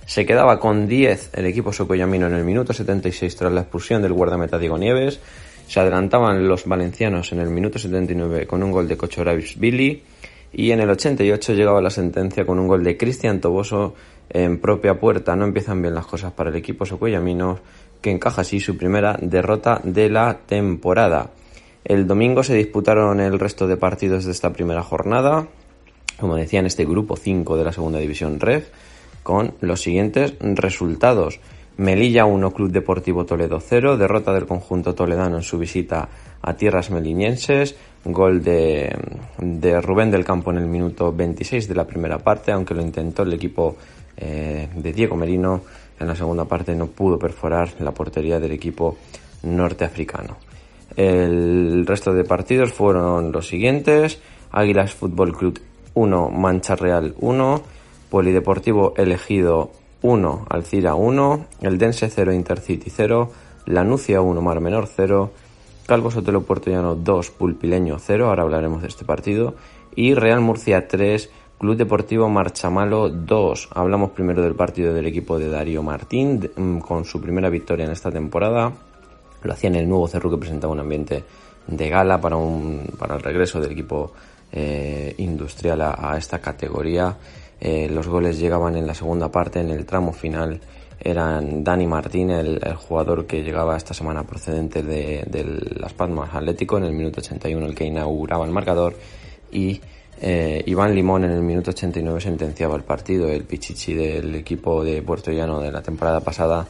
Se 0.06 0.26
quedaba 0.26 0.60
con 0.60 0.88
10 0.88 1.30
el 1.34 1.46
equipo 1.46 1.72
socollamino 1.74 2.26
en 2.26 2.34
el 2.34 2.44
minuto 2.44 2.74
76 2.74 3.36
tras 3.36 3.54
la 3.54 3.62
expulsión 3.62 4.02
del 4.02 4.14
guardameta 4.14 4.58
Diego 4.58 4.78
Nieves. 4.78 5.20
Se 5.72 5.80
adelantaban 5.80 6.50
los 6.50 6.66
valencianos 6.66 7.32
en 7.32 7.40
el 7.40 7.50
minuto 7.50 7.80
79 7.80 8.46
con 8.46 8.62
un 8.62 8.74
gol 8.74 8.90
de 8.90 8.98
Cochoravis 8.98 9.58
Billy. 9.58 10.04
Y 10.52 10.72
en 10.72 10.82
el 10.82 10.90
88 10.90 11.54
llegaba 11.54 11.82
la 11.82 11.90
sentencia 11.90 12.46
con 12.46 12.60
un 12.60 12.68
gol 12.68 12.84
de 12.84 12.98
Cristian 12.98 13.40
Toboso 13.40 13.96
en 14.30 14.60
propia 14.60 15.00
puerta. 15.00 15.34
No 15.38 15.46
empiezan 15.46 15.82
bien 15.82 15.96
las 15.96 16.06
cosas 16.06 16.34
para 16.34 16.50
el 16.50 16.58
equipo 16.58 16.86
socollamino 16.86 17.60
que 18.02 18.12
encaja 18.12 18.42
así 18.42 18.60
su 18.60 18.76
primera 18.76 19.18
derrota 19.22 19.80
de 19.86 20.10
la 20.10 20.40
temporada. 20.46 21.30
El 21.86 22.06
domingo 22.06 22.44
se 22.44 22.56
disputaron 22.56 23.22
el 23.22 23.40
resto 23.40 23.66
de 23.66 23.78
partidos 23.78 24.26
de 24.26 24.34
esta 24.34 24.52
primera 24.52 24.84
jornada, 24.84 25.48
como 26.20 26.36
decía 26.36 26.60
en 26.60 26.66
este 26.66 26.84
grupo 26.84 27.16
5 27.16 27.56
de 27.56 27.64
la 27.64 27.72
segunda 27.72 28.00
división 28.00 28.42
REF, 28.42 28.68
con 29.24 29.54
los 29.62 29.82
siguientes 29.82 30.34
resultados. 30.42 31.40
Melilla 31.82 32.26
1, 32.26 32.52
Club 32.52 32.70
Deportivo 32.70 33.26
Toledo 33.26 33.60
0, 33.60 33.98
derrota 33.98 34.32
del 34.32 34.46
conjunto 34.46 34.94
toledano 34.94 35.38
en 35.38 35.42
su 35.42 35.58
visita 35.58 36.08
a 36.40 36.54
tierras 36.54 36.92
meliñenses, 36.92 37.76
gol 38.06 38.44
de, 38.44 38.96
Rubén 39.82 40.12
del 40.12 40.24
Campo 40.24 40.52
en 40.52 40.58
el 40.58 40.68
minuto 40.68 41.12
26 41.12 41.68
de 41.68 41.74
la 41.74 41.88
primera 41.88 42.20
parte, 42.20 42.52
aunque 42.52 42.76
lo 42.76 42.84
intentó 42.84 43.24
el 43.24 43.34
equipo 43.34 43.78
eh, 44.16 44.70
de 44.76 44.94
Diego 44.94 45.16
Merino. 45.16 45.62
En 46.00 46.08
la 46.08 46.16
segunda 46.16 46.46
parte 46.46 46.76
no 46.76 46.86
pudo 46.86 47.18
perforar 47.18 47.70
la 47.80 47.92
portería 47.92 48.40
del 48.40 48.52
equipo 48.52 48.98
norteafricano. 49.42 50.38
El 50.96 51.84
resto 51.88 52.14
de 52.14 52.24
partidos 52.24 52.72
fueron 52.72 53.32
los 53.32 53.48
siguientes: 53.48 54.22
Águilas 54.52 54.94
Fútbol 54.94 55.36
Club 55.36 55.60
1, 55.96 56.30
Mancha 56.30 56.76
Real 56.76 57.16
1, 57.20 57.62
Polideportivo 58.12 58.94
Elegido 58.96 59.81
1, 60.02 60.46
Alcira 60.50 60.96
1, 60.96 61.46
El 61.62 61.78
Dense 61.78 62.10
0, 62.10 62.34
Intercity 62.34 62.90
0, 62.90 63.32
Lanucia 63.66 64.22
1, 64.22 64.42
Mar 64.42 64.60
Menor 64.60 64.88
0, 64.88 65.32
Calvo 65.86 66.12
Sotelo 66.12 66.44
Puertollano 66.44 66.96
2, 66.96 67.32
Pulpileño 67.32 67.98
0, 68.00 68.28
ahora 68.28 68.44
hablaremos 68.44 68.82
de 68.82 68.88
este 68.88 69.06
partido, 69.06 69.56
y 69.96 70.14
Real 70.14 70.40
Murcia 70.42 70.88
3, 70.88 71.30
Club 71.62 71.78
Deportivo 71.78 72.28
Marchamalo 72.28 73.10
2. 73.10 73.70
Hablamos 73.76 74.10
primero 74.12 74.42
del 74.42 74.56
partido 74.56 74.96
del 74.96 75.06
equipo 75.06 75.38
de 75.38 75.48
Darío 75.48 75.84
Martín, 75.84 76.50
mm, 76.56 76.80
con 76.80 77.06
su 77.06 77.22
primera 77.22 77.50
victoria 77.50 77.86
en 77.86 77.92
esta 77.92 78.12
temporada. 78.12 78.72
Lo 79.44 79.54
hacía 79.54 79.70
en 79.70 79.76
el 79.76 79.88
nuevo 79.88 80.08
Cerro 80.08 80.32
que 80.32 80.38
presentaba 80.38 80.74
un 80.74 80.80
ambiente 80.80 81.24
de 81.68 81.90
gala 81.90 82.20
para, 82.20 82.36
un, 82.36 82.88
para 82.98 83.16
el 83.16 83.22
regreso 83.22 83.62
del 83.62 83.74
equipo 83.74 84.12
eh, 84.52 85.14
industrial 85.20 85.82
a, 85.82 86.18
esta 86.18 86.40
categoría. 86.40 87.16
Eh, 87.62 87.88
los 87.90 88.08
goles 88.08 88.40
llegaban 88.40 88.76
en 88.76 88.88
la 88.88 88.94
segunda 88.94 89.32
parte, 89.32 89.62
en 89.62 89.70
el 89.70 89.86
tramo 89.86 90.12
final 90.12 90.60
eran 91.00 91.64
Dani 91.64 91.88
Martín, 91.88 92.30
el, 92.30 92.60
jugador 92.76 93.26
que 93.26 93.44
llegaba 93.44 93.78
esta 93.78 93.94
semana 93.94 94.24
procedente 94.24 94.84
de, 94.84 95.24
de 95.28 95.44
Las 95.80 95.94
Palmas 95.94 96.34
Atlético, 96.34 96.78
en 96.78 96.84
el 96.84 96.94
minuto 96.94 97.22
81 97.22 97.66
el 97.66 97.76
que 97.76 97.86
inauguraba 97.86 98.46
el 98.46 98.52
marcador, 98.52 98.96
y 99.52 99.82
eh, 100.22 100.62
Iván 100.68 100.94
Limón 100.94 101.24
en 101.24 101.32
el 101.32 101.42
minuto 101.42 101.72
89 101.72 102.22
sentenciaba 102.22 102.76
el 102.76 102.84
partido, 102.84 103.28
el 103.30 103.44
pichichi 103.44 103.94
del 103.94 104.36
equipo 104.36 104.84
de 104.84 105.02
Puerto 105.02 105.32
Llano 105.32 105.60
de 105.60 105.72
la 105.72 105.82
temporada 105.82 106.20
pasada 106.20 106.68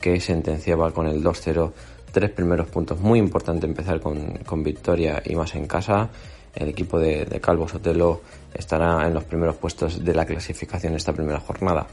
que 0.00 0.20
sentenciaba 0.20 0.92
con 0.92 1.06
el 1.06 1.22
2-0 1.22 1.72
tres 2.16 2.30
primeros 2.30 2.68
puntos. 2.68 2.98
Muy 2.98 3.18
importante 3.18 3.66
empezar 3.66 4.00
con, 4.00 4.62
victoria 4.62 5.22
y 5.22 5.34
más 5.34 5.54
en 5.54 5.66
casa. 5.66 6.08
El 6.56 6.68
equipo 6.70 6.98
de, 6.98 7.26
Calvo 7.40 7.68
Sotelo 7.68 8.22
estará 8.54 9.06
en 9.06 9.14
los 9.14 9.24
primeros 9.24 9.56
puestos 9.56 10.04
de 10.04 10.14
la 10.14 10.24
clasificación 10.24 10.94
esta 10.94 11.12
primera 11.12 11.38
jornada. 11.38 11.86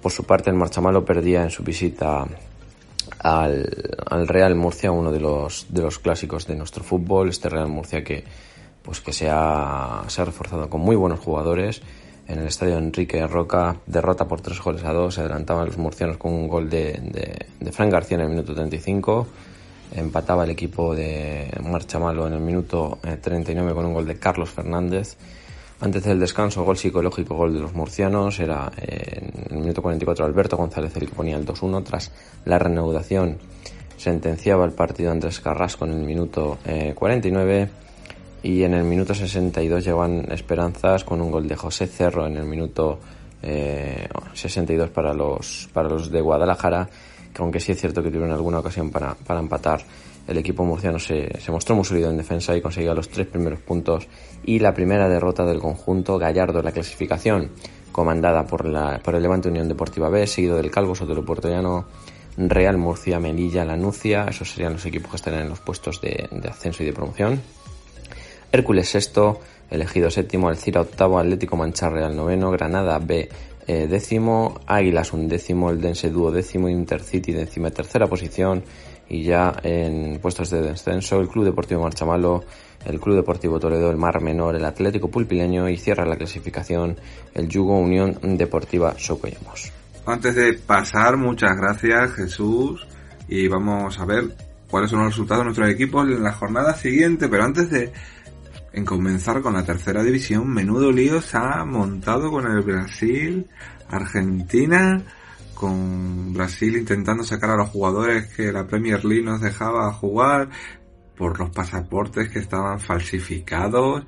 Por 0.00 0.12
su 0.12 0.24
parte, 0.24 0.50
el 0.50 0.56
Marchamalo 0.56 1.04
perdía 1.04 1.42
en 1.42 1.50
su 1.50 1.62
visita 1.62 2.26
al, 3.20 3.96
al 4.06 4.28
Real 4.28 4.54
Murcia, 4.54 4.92
uno 4.92 5.10
de 5.10 5.20
los, 5.20 5.66
de 5.70 5.82
los 5.82 5.98
clásicos 5.98 6.46
de 6.46 6.56
nuestro 6.56 6.84
fútbol. 6.84 7.30
Este 7.30 7.48
Real 7.48 7.68
Murcia 7.68 8.04
que 8.04 8.24
pues 8.82 9.00
que 9.00 9.12
se 9.12 9.28
ha, 9.30 10.02
reforzado 10.24 10.68
con 10.68 10.80
muy 10.80 10.96
buenos 10.96 11.20
jugadores. 11.20 11.82
En 12.28 12.38
el 12.38 12.46
estadio 12.46 12.78
Enrique 12.78 13.26
Roca, 13.26 13.76
derrota 13.86 14.28
por 14.28 14.40
tres 14.40 14.60
goles 14.60 14.84
a 14.84 14.92
dos. 14.92 15.14
Se 15.14 15.20
adelantaban 15.20 15.66
los 15.66 15.78
murcianos 15.78 16.16
con 16.18 16.32
un 16.32 16.48
gol 16.48 16.68
de, 16.68 16.92
de, 16.92 17.46
de 17.60 17.72
Frank 17.72 17.90
García 17.90 18.16
en 18.16 18.22
el 18.22 18.28
minuto 18.30 18.54
35. 18.54 19.26
Empataba 19.94 20.44
el 20.44 20.50
equipo 20.50 20.94
de 20.94 21.50
Marcha 21.62 21.98
Malo 21.98 22.26
en 22.26 22.34
el 22.34 22.40
minuto 22.40 22.98
39 23.20 23.70
eh, 23.70 23.74
con 23.74 23.86
un 23.86 23.94
gol 23.94 24.06
de 24.06 24.18
Carlos 24.18 24.50
Fernández. 24.50 25.16
Antes 25.80 26.04
del 26.04 26.20
descanso, 26.20 26.64
gol 26.64 26.76
psicológico, 26.76 27.34
gol 27.34 27.54
de 27.54 27.60
los 27.60 27.74
murcianos. 27.74 28.38
Era 28.38 28.70
eh, 28.76 29.30
en 29.48 29.56
el 29.56 29.62
minuto 29.62 29.82
44 29.82 30.24
Alberto 30.24 30.56
González 30.56 30.96
el 30.96 31.08
que 31.08 31.14
ponía 31.14 31.36
el 31.36 31.44
2-1. 31.44 31.84
Tras 31.84 32.12
la 32.44 32.58
reanudación, 32.58 33.38
sentenciaba 33.96 34.64
el 34.64 34.72
partido 34.72 35.10
Andrés 35.10 35.40
Carrasco 35.40 35.84
en 35.84 35.92
el 35.92 36.02
minuto 36.02 36.58
49. 36.94 37.62
Eh, 37.62 37.68
y 38.42 38.64
en 38.64 38.74
el 38.74 38.84
minuto 38.84 39.14
62 39.14 39.84
llevan 39.84 40.26
esperanzas 40.32 41.04
con 41.04 41.20
un 41.20 41.30
gol 41.30 41.46
de 41.46 41.56
José 41.56 41.86
Cerro 41.86 42.26
en 42.26 42.36
el 42.36 42.44
minuto 42.44 42.98
62 43.42 44.88
eh, 44.88 44.90
para 44.92 45.14
los, 45.14 45.68
para 45.72 45.88
los 45.88 46.10
de 46.10 46.20
Guadalajara, 46.20 46.88
aunque 47.38 47.60
sí 47.60 47.72
es 47.72 47.80
cierto 47.80 48.02
que 48.02 48.10
tuvieron 48.10 48.32
alguna 48.32 48.58
ocasión 48.58 48.90
para, 48.90 49.14
para 49.14 49.40
empatar, 49.40 49.84
el 50.26 50.38
equipo 50.38 50.64
murciano 50.64 50.98
se, 50.98 51.40
se, 51.40 51.50
mostró 51.50 51.74
muy 51.74 51.84
sólido 51.84 52.10
en 52.10 52.16
defensa 52.16 52.56
y 52.56 52.60
conseguía 52.60 52.94
los 52.94 53.08
tres 53.08 53.26
primeros 53.26 53.58
puntos 53.60 54.06
y 54.44 54.58
la 54.58 54.72
primera 54.72 55.08
derrota 55.08 55.44
del 55.44 55.58
conjunto 55.58 56.18
Gallardo 56.18 56.60
en 56.60 56.64
la 56.64 56.72
clasificación, 56.72 57.50
comandada 57.90 58.46
por, 58.46 58.66
la, 58.66 59.00
por 59.02 59.14
el 59.14 59.22
Levante 59.22 59.48
Unión 59.48 59.68
Deportiva 59.68 60.08
B, 60.08 60.26
seguido 60.26 60.56
del 60.56 60.70
Calvo 60.70 60.94
Sotelo 60.94 61.24
Puertollano, 61.24 61.86
Real 62.36 62.78
Murcia, 62.78 63.20
Melilla, 63.20 63.64
Lanucia, 63.64 64.24
esos 64.28 64.50
serían 64.50 64.72
los 64.72 64.86
equipos 64.86 65.10
que 65.10 65.16
estarían 65.16 65.42
en 65.42 65.48
los 65.50 65.60
puestos 65.60 66.00
de, 66.00 66.28
ascenso 66.48 66.82
y 66.82 66.86
de 66.86 66.92
promoción. 66.92 67.40
Hércules 68.50 68.88
sexto, 68.88 69.40
elegido 69.70 70.10
séptimo, 70.10 70.48
Alcira 70.48 70.80
octavo, 70.80 71.18
Atlético 71.18 71.56
Manchar 71.56 71.92
Real 71.92 72.16
noveno, 72.16 72.50
Granada 72.50 72.98
B 72.98 73.28
eh, 73.72 73.86
décimo, 73.86 74.60
Águilas 74.66 75.12
un 75.12 75.28
décimo, 75.28 75.70
el 75.70 75.80
Dense 75.80 76.10
Dúo 76.10 76.30
décimo, 76.30 76.68
Intercity 76.68 77.32
décima 77.32 77.70
tercera 77.70 78.06
posición 78.06 78.62
y 79.08 79.22
ya 79.22 79.54
en 79.62 80.18
puestos 80.20 80.50
de 80.50 80.60
descenso 80.60 81.20
el 81.20 81.28
Club 81.28 81.46
Deportivo 81.46 81.82
Marchamalo, 81.82 82.44
el 82.84 83.00
Club 83.00 83.16
Deportivo 83.16 83.58
Toledo, 83.58 83.90
el 83.90 83.96
Mar 83.96 84.20
Menor, 84.20 84.56
el 84.56 84.64
Atlético 84.64 85.08
Pulpileño 85.08 85.68
y 85.68 85.76
cierra 85.76 86.04
la 86.04 86.16
clasificación 86.16 86.96
el 87.34 87.48
Yugo 87.48 87.78
Unión 87.78 88.18
Deportiva 88.36 88.94
Socollamos. 88.98 89.72
Antes 90.04 90.34
de 90.34 90.54
pasar, 90.54 91.16
muchas 91.16 91.56
gracias 91.56 92.12
Jesús 92.12 92.86
y 93.28 93.48
vamos 93.48 93.98
a 93.98 94.04
ver 94.04 94.24
cuáles 94.70 94.90
son 94.90 95.00
los 95.00 95.08
resultados 95.08 95.40
de 95.40 95.44
nuestros 95.44 95.70
equipos 95.70 96.08
en 96.08 96.22
la 96.22 96.32
jornada 96.32 96.74
siguiente, 96.74 97.28
pero 97.28 97.44
antes 97.44 97.70
de 97.70 97.92
en 98.72 98.84
comenzar 98.84 99.42
con 99.42 99.54
la 99.54 99.64
tercera 99.64 100.02
división, 100.02 100.48
menudo 100.48 100.90
lío 100.90 101.20
se 101.20 101.36
ha 101.36 101.64
montado 101.64 102.30
con 102.30 102.46
el 102.46 102.62
Brasil, 102.62 103.46
Argentina, 103.88 105.02
con 105.54 106.32
Brasil 106.32 106.76
intentando 106.76 107.22
sacar 107.22 107.50
a 107.50 107.56
los 107.56 107.68
jugadores 107.68 108.34
que 108.34 108.50
la 108.50 108.66
Premier 108.66 109.04
League 109.04 109.24
nos 109.24 109.40
dejaba 109.40 109.92
jugar 109.92 110.48
por 111.16 111.38
los 111.38 111.50
pasaportes 111.50 112.30
que 112.30 112.40
estaban 112.40 112.80
falsificados. 112.80 114.04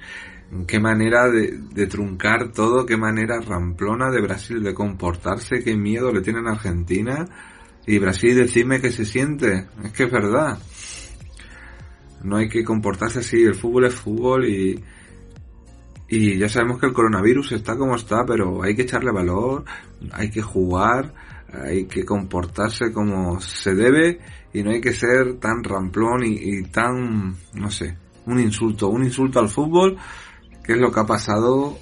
Qué 0.67 0.81
manera 0.81 1.29
de, 1.29 1.87
truncar 1.87 2.53
todo, 2.53 2.87
qué 2.87 2.97
manera 2.97 3.41
ramplona 3.41 4.11
de 4.11 4.21
Brasil 4.21 4.63
de 4.63 4.75
comportarse, 4.75 5.63
qué 5.63 5.77
miedo 5.77 6.13
le 6.13 6.23
tienen 6.23 6.49
a 6.49 6.53
Argentina. 6.53 7.25
Y 7.87 7.99
Brasil, 7.99 8.35
decime 8.35 8.81
que 8.81 8.91
se 8.91 9.05
siente. 9.05 9.69
Es 9.85 9.93
que 9.93 10.05
es 10.05 10.11
verdad. 10.11 10.59
No 12.25 12.37
hay 12.37 12.49
que 12.49 12.65
comportarse 12.65 13.21
así. 13.21 13.43
El 13.43 13.55
fútbol 13.55 13.87
es 13.87 13.95
fútbol 13.95 14.47
y, 14.47 14.83
y 16.09 16.39
ya 16.39 16.49
sabemos 16.49 16.81
que 16.81 16.87
el 16.87 16.93
coronavirus 16.93 17.53
está 17.53 17.77
como 17.77 17.95
está, 17.95 18.25
pero 18.27 18.63
hay 18.63 18.75
que 18.75 18.83
echarle 18.83 19.13
valor, 19.13 19.65
hay 20.13 20.31
que 20.31 20.43
jugar, 20.43 21.15
hay 21.53 21.87
que 21.87 22.05
comportarse 22.05 22.93
como 22.93 23.41
se 23.41 23.75
debe 23.75 24.19
y 24.53 24.63
no 24.63 24.71
hay 24.71 24.81
que 24.81 24.93
ser 24.93 25.35
tan 25.39 25.63
ramplón 25.63 26.25
y, 26.25 26.35
y 26.35 26.63
tan, 26.65 27.37
no 27.55 27.71
sé, 27.71 27.97
un 28.27 28.41
insulto, 28.41 28.89
un 28.89 29.05
insulto 29.05 29.39
al 29.39 29.49
fútbol, 29.49 29.97
que 30.65 30.73
es 30.73 30.79
lo 30.79 30.91
que 30.91 31.01
ha 31.01 31.07
pasado 31.07 31.79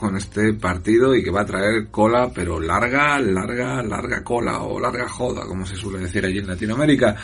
con 0.00 0.16
este 0.16 0.54
partido 0.54 1.14
y 1.14 1.22
que 1.22 1.30
va 1.30 1.42
a 1.42 1.46
traer 1.46 1.90
cola, 1.90 2.30
pero 2.34 2.58
larga, 2.58 3.18
larga, 3.18 3.82
larga 3.82 4.24
cola 4.24 4.62
o 4.62 4.80
larga 4.80 5.06
joda, 5.08 5.46
como 5.46 5.66
se 5.66 5.76
suele 5.76 5.98
decir 5.98 6.24
allí 6.24 6.38
en 6.38 6.46
Latinoamérica. 6.46 7.16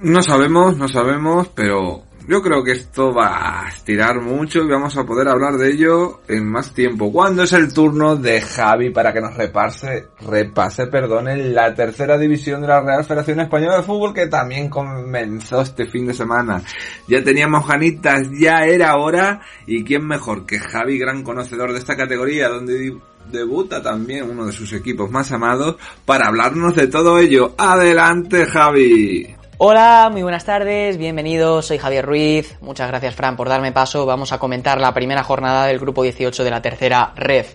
No 0.00 0.20
sabemos, 0.20 0.76
no 0.76 0.88
sabemos, 0.88 1.48
pero 1.48 2.02
yo 2.28 2.42
creo 2.42 2.62
que 2.62 2.72
esto 2.72 3.14
va 3.14 3.64
a 3.64 3.68
estirar 3.68 4.20
mucho 4.20 4.60
y 4.60 4.68
vamos 4.68 4.96
a 4.98 5.06
poder 5.06 5.28
hablar 5.28 5.54
de 5.54 5.70
ello 5.70 6.20
en 6.28 6.46
más 6.46 6.74
tiempo. 6.74 7.10
¿Cuándo 7.10 7.44
es 7.44 7.52
el 7.54 7.72
turno 7.72 8.14
de 8.16 8.42
Javi 8.42 8.90
para 8.90 9.12
que 9.12 9.22
nos 9.22 9.34
repase, 9.34 10.08
repase, 10.20 10.88
perdón, 10.88 11.28
en 11.28 11.54
la 11.54 11.72
tercera 11.74 12.18
división 12.18 12.60
de 12.60 12.68
la 12.68 12.82
Real 12.82 13.04
Federación 13.04 13.40
Española 13.40 13.76
de 13.78 13.84
Fútbol 13.84 14.12
que 14.12 14.26
también 14.26 14.68
comenzó 14.68 15.62
este 15.62 15.86
fin 15.86 16.08
de 16.08 16.14
semana? 16.14 16.62
Ya 17.08 17.24
teníamos 17.24 17.66
ganitas, 17.66 18.28
ya 18.38 18.64
era 18.66 18.96
hora 18.96 19.40
y 19.66 19.82
quién 19.82 20.06
mejor 20.06 20.44
que 20.44 20.58
Javi, 20.58 20.98
gran 20.98 21.22
conocedor 21.22 21.72
de 21.72 21.78
esta 21.78 21.96
categoría 21.96 22.48
donde 22.48 22.98
debuta 23.30 23.80
también 23.82 24.28
uno 24.28 24.46
de 24.46 24.52
sus 24.52 24.72
equipos 24.72 25.10
más 25.10 25.32
amados 25.32 25.76
para 26.04 26.26
hablarnos 26.26 26.74
de 26.74 26.88
todo 26.88 27.18
ello. 27.18 27.54
Adelante 27.56 28.46
Javi. 28.46 29.36
Hola, 29.58 30.10
muy 30.12 30.20
buenas 30.20 30.44
tardes, 30.44 30.98
bienvenidos, 30.98 31.64
soy 31.64 31.78
Javier 31.78 32.04
Ruiz, 32.04 32.58
muchas 32.60 32.88
gracias 32.88 33.14
Fran 33.14 33.38
por 33.38 33.48
darme 33.48 33.72
paso, 33.72 34.04
vamos 34.04 34.30
a 34.32 34.38
comentar 34.38 34.78
la 34.78 34.92
primera 34.92 35.24
jornada 35.24 35.64
del 35.64 35.78
grupo 35.78 36.02
18 36.02 36.44
de 36.44 36.50
la 36.50 36.60
tercera 36.60 37.14
REF. 37.16 37.54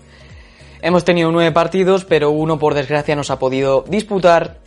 Hemos 0.81 1.05
tenido 1.05 1.31
nueve 1.31 1.51
partidos, 1.51 2.03
pero 2.03 2.31
uno 2.31 2.57
por 2.57 2.73
desgracia 2.73 3.15
nos 3.15 3.29
ha 3.29 3.37
podido 3.37 3.85
disputar. 3.87 4.60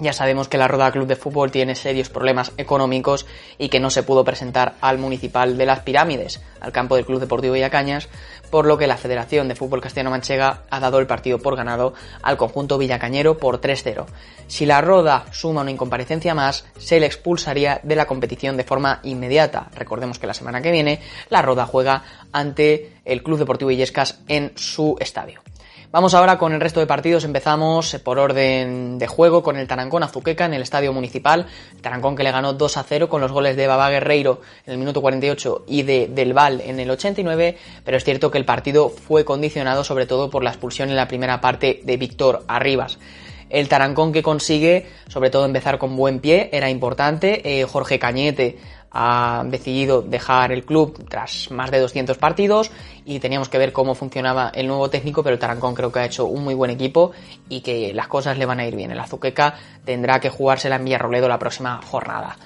Ya 0.00 0.12
sabemos 0.12 0.48
que 0.48 0.58
la 0.58 0.68
Roda 0.68 0.92
Club 0.92 1.08
de 1.08 1.16
Fútbol 1.16 1.50
tiene 1.50 1.74
serios 1.74 2.08
problemas 2.08 2.52
económicos 2.56 3.26
y 3.58 3.68
que 3.68 3.80
no 3.80 3.90
se 3.90 4.04
pudo 4.04 4.24
presentar 4.24 4.74
al 4.80 4.98
Municipal 4.98 5.58
de 5.58 5.66
las 5.66 5.80
Pirámides, 5.80 6.40
al 6.60 6.70
campo 6.70 6.94
del 6.94 7.04
Club 7.04 7.18
Deportivo 7.18 7.54
Villacañas, 7.54 8.08
por 8.50 8.66
lo 8.66 8.78
que 8.78 8.86
la 8.86 8.96
Federación 8.96 9.48
de 9.48 9.56
Fútbol 9.56 9.80
Castellano 9.80 10.10
Manchega 10.10 10.62
ha 10.70 10.80
dado 10.80 11.00
el 11.00 11.06
partido 11.06 11.38
por 11.38 11.56
ganado 11.56 11.94
al 12.22 12.36
conjunto 12.36 12.78
villacañero 12.78 13.38
por 13.38 13.60
3-0. 13.60 14.06
Si 14.46 14.66
la 14.66 14.80
Roda 14.80 15.26
suma 15.32 15.62
una 15.62 15.70
incomparecencia 15.70 16.34
más, 16.34 16.64
se 16.78 17.00
le 17.00 17.06
expulsaría 17.06 17.80
de 17.82 17.96
la 17.96 18.06
competición 18.06 18.56
de 18.56 18.64
forma 18.64 19.00
inmediata. 19.02 19.68
Recordemos 19.74 20.18
que 20.18 20.28
la 20.28 20.34
semana 20.34 20.62
que 20.62 20.70
viene 20.70 21.00
la 21.28 21.42
Roda 21.42 21.66
juega 21.66 22.04
ante 22.32 22.92
el 23.04 23.22
Club 23.22 23.38
Deportivo 23.38 23.70
Illescas 23.70 24.20
en 24.28 24.52
su 24.54 24.96
estadio. 25.00 25.42
Vamos 25.90 26.12
ahora 26.12 26.36
con 26.36 26.52
el 26.52 26.60
resto 26.60 26.80
de 26.80 26.86
partidos. 26.86 27.24
Empezamos 27.24 27.96
por 28.04 28.18
orden 28.18 28.98
de 28.98 29.06
juego 29.06 29.42
con 29.42 29.56
el 29.56 29.66
Tarancón 29.66 30.02
Azuqueca 30.02 30.44
en 30.44 30.52
el 30.52 30.60
Estadio 30.60 30.92
Municipal. 30.92 31.46
Tarancón 31.80 32.14
que 32.14 32.22
le 32.22 32.30
ganó 32.30 32.52
2 32.52 32.76
a 32.76 32.82
0 32.82 33.08
con 33.08 33.22
los 33.22 33.32
goles 33.32 33.56
de 33.56 33.66
Baba 33.66 33.88
Guerreiro 33.88 34.42
en 34.66 34.74
el 34.74 34.78
minuto 34.78 35.00
48 35.00 35.64
y 35.66 35.84
de 35.84 36.08
Del 36.08 36.34
Val 36.34 36.60
en 36.60 36.78
el 36.78 36.90
89. 36.90 37.56
Pero 37.86 37.96
es 37.96 38.04
cierto 38.04 38.30
que 38.30 38.36
el 38.36 38.44
partido 38.44 38.90
fue 38.90 39.24
condicionado 39.24 39.82
sobre 39.82 40.04
todo 40.04 40.28
por 40.28 40.44
la 40.44 40.50
expulsión 40.50 40.90
en 40.90 40.96
la 40.96 41.08
primera 41.08 41.40
parte 41.40 41.80
de 41.82 41.96
Víctor 41.96 42.44
Arribas. 42.48 42.98
El 43.48 43.68
Tarancón 43.68 44.12
que 44.12 44.22
consigue, 44.22 44.86
sobre 45.08 45.30
todo, 45.30 45.46
empezar 45.46 45.78
con 45.78 45.96
buen 45.96 46.20
pie, 46.20 46.50
era 46.52 46.68
importante. 46.68 47.60
Eh, 47.60 47.64
Jorge 47.64 47.98
Cañete 47.98 48.58
ha 48.90 49.44
decidido 49.46 50.02
dejar 50.02 50.52
el 50.52 50.64
club 50.64 51.04
tras 51.08 51.50
más 51.50 51.70
de 51.70 51.80
200 51.80 52.16
partidos 52.18 52.70
y 53.04 53.20
teníamos 53.20 53.48
que 53.48 53.58
ver 53.58 53.72
cómo 53.72 53.94
funcionaba 53.94 54.50
el 54.54 54.66
nuevo 54.66 54.90
técnico, 54.90 55.22
pero 55.22 55.34
el 55.34 55.40
Tarancón 55.40 55.74
creo 55.74 55.92
que 55.92 56.00
ha 56.00 56.04
hecho 56.04 56.26
un 56.26 56.44
muy 56.44 56.54
buen 56.54 56.70
equipo 56.70 57.12
y 57.48 57.60
que 57.60 57.92
las 57.94 58.08
cosas 58.08 58.38
le 58.38 58.46
van 58.46 58.60
a 58.60 58.66
ir 58.66 58.76
bien. 58.76 58.90
El 58.90 59.00
Azuqueca 59.00 59.54
tendrá 59.84 60.20
que 60.20 60.30
jugársela 60.30 60.76
en 60.76 60.84
Villarroledo 60.84 61.28
la 61.28 61.38
próxima 61.38 61.80
jornada. 61.82 62.36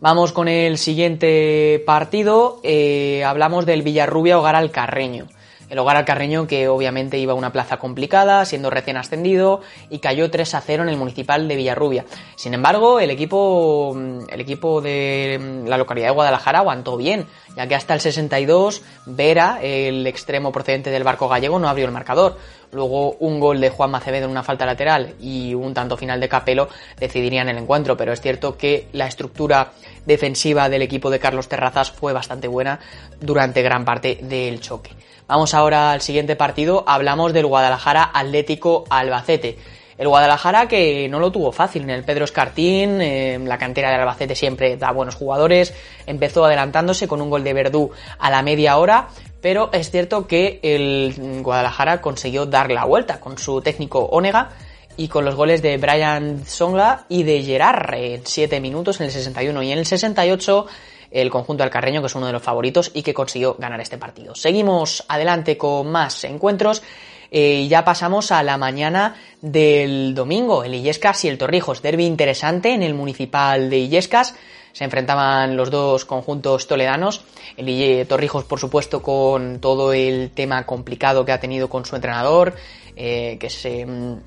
Vamos 0.00 0.32
con 0.32 0.48
el 0.48 0.76
siguiente 0.78 1.82
partido. 1.86 2.60
Eh, 2.62 3.24
hablamos 3.24 3.64
del 3.64 3.82
Villarrubia 3.82 4.38
Hogar 4.38 4.56
al 4.56 4.70
Carreño. 4.70 5.26
El 5.68 5.78
hogar 5.78 5.96
al 5.96 6.04
Carreño 6.04 6.46
que 6.46 6.68
obviamente 6.68 7.18
iba 7.18 7.32
a 7.32 7.36
una 7.36 7.52
plaza 7.52 7.78
complicada, 7.78 8.44
siendo 8.44 8.70
recién 8.70 8.96
ascendido, 8.96 9.60
y 9.90 9.98
cayó 9.98 10.30
3 10.30 10.54
a 10.54 10.60
0 10.60 10.82
en 10.82 10.88
el 10.88 10.96
municipal 10.96 11.48
de 11.48 11.56
Villarrubia. 11.56 12.04
Sin 12.36 12.54
embargo, 12.54 13.00
el 13.00 13.10
equipo, 13.10 13.96
el 14.28 14.40
equipo 14.40 14.80
de 14.80 15.64
la 15.66 15.78
localidad 15.78 16.08
de 16.08 16.14
Guadalajara 16.14 16.58
aguantó 16.60 16.96
bien, 16.96 17.26
ya 17.56 17.66
que 17.66 17.74
hasta 17.74 17.94
el 17.94 18.00
62 18.00 18.82
Vera, 19.06 19.58
el 19.62 20.06
extremo 20.06 20.52
procedente 20.52 20.90
del 20.90 21.04
barco 21.04 21.28
gallego, 21.28 21.58
no 21.58 21.68
abrió 21.68 21.86
el 21.86 21.92
marcador. 21.92 22.36
Luego 22.74 23.12
un 23.20 23.38
gol 23.38 23.60
de 23.60 23.70
Juan 23.70 23.92
Macevedo 23.92 24.24
en 24.24 24.32
una 24.32 24.42
falta 24.42 24.66
lateral 24.66 25.14
y 25.20 25.54
un 25.54 25.72
tanto 25.72 25.96
final 25.96 26.18
de 26.18 26.28
Capelo 26.28 26.68
decidirían 26.98 27.48
el 27.48 27.58
encuentro, 27.58 27.96
pero 27.96 28.12
es 28.12 28.20
cierto 28.20 28.56
que 28.58 28.88
la 28.92 29.06
estructura 29.06 29.70
defensiva 30.04 30.68
del 30.68 30.82
equipo 30.82 31.08
de 31.08 31.20
Carlos 31.20 31.48
Terrazas 31.48 31.92
fue 31.92 32.12
bastante 32.12 32.48
buena 32.48 32.80
durante 33.20 33.62
gran 33.62 33.84
parte 33.84 34.18
del 34.22 34.60
choque. 34.60 34.90
Vamos 35.28 35.54
ahora 35.54 35.92
al 35.92 36.00
siguiente 36.00 36.34
partido, 36.34 36.84
hablamos 36.86 37.32
del 37.32 37.46
Guadalajara 37.46 38.10
Atlético 38.12 38.84
Albacete. 38.90 39.56
El 39.96 40.08
Guadalajara 40.08 40.66
que 40.66 41.08
no 41.08 41.20
lo 41.20 41.30
tuvo 41.30 41.52
fácil 41.52 41.84
en 41.84 41.90
el 41.90 42.02
Pedro 42.02 42.24
Escartín, 42.24 43.48
la 43.48 43.58
cantera 43.58 43.90
de 43.90 43.94
Albacete 43.94 44.34
siempre 44.34 44.76
da 44.76 44.90
buenos 44.90 45.14
jugadores, 45.14 45.72
empezó 46.06 46.44
adelantándose 46.44 47.06
con 47.06 47.22
un 47.22 47.30
gol 47.30 47.44
de 47.44 47.52
Verdú 47.52 47.92
a 48.18 48.30
la 48.30 48.42
media 48.42 48.76
hora, 48.78 49.06
pero 49.44 49.68
es 49.74 49.90
cierto 49.90 50.26
que 50.26 50.58
el 50.62 51.42
Guadalajara 51.42 52.00
consiguió 52.00 52.46
dar 52.46 52.70
la 52.70 52.86
vuelta 52.86 53.20
con 53.20 53.36
su 53.36 53.60
técnico 53.60 53.98
Onega 53.98 54.48
y 54.96 55.08
con 55.08 55.26
los 55.26 55.34
goles 55.34 55.60
de 55.60 55.76
Brian 55.76 56.46
Songa 56.46 57.04
y 57.10 57.24
de 57.24 57.42
Gerard 57.42 57.92
en 57.92 58.22
7 58.24 58.58
minutos 58.62 59.00
en 59.00 59.04
el 59.04 59.12
61 59.12 59.62
y 59.62 59.72
en 59.72 59.78
el 59.80 59.84
68 59.84 60.66
el 61.10 61.28
conjunto 61.28 61.62
alcarreño, 61.62 62.00
que 62.00 62.06
es 62.06 62.14
uno 62.14 62.26
de 62.26 62.32
los 62.32 62.42
favoritos 62.42 62.90
y 62.94 63.02
que 63.02 63.12
consiguió 63.12 63.56
ganar 63.58 63.82
este 63.82 63.98
partido. 63.98 64.34
Seguimos 64.34 65.04
adelante 65.08 65.58
con 65.58 65.90
más 65.92 66.24
encuentros. 66.24 66.82
Eh, 67.30 67.64
y 67.64 67.68
ya 67.68 67.84
pasamos 67.84 68.32
a 68.32 68.42
la 68.42 68.56
mañana 68.56 69.16
del 69.42 70.14
domingo, 70.14 70.64
el 70.64 70.74
Illescas 70.74 71.22
y 71.24 71.28
el 71.28 71.36
Torrijos. 71.36 71.82
Derby 71.82 72.06
interesante 72.06 72.72
en 72.72 72.82
el 72.82 72.94
municipal 72.94 73.68
de 73.68 73.76
Illescas. 73.76 74.36
Se 74.74 74.84
enfrentaban 74.84 75.56
los 75.56 75.70
dos 75.70 76.04
conjuntos 76.04 76.66
toledanos. 76.66 77.24
El 77.56 78.06
Torrijos, 78.06 78.44
por 78.44 78.60
supuesto, 78.60 79.00
con 79.00 79.60
todo 79.60 79.94
el 79.94 80.32
tema 80.32 80.66
complicado 80.66 81.24
que 81.24 81.32
ha 81.32 81.40
tenido 81.40 81.70
con 81.70 81.86
su 81.86 81.96
entrenador, 81.96 82.54
eh, 82.96 83.38
que 83.40 83.48
se, 83.48 83.86
mm, 83.86 84.20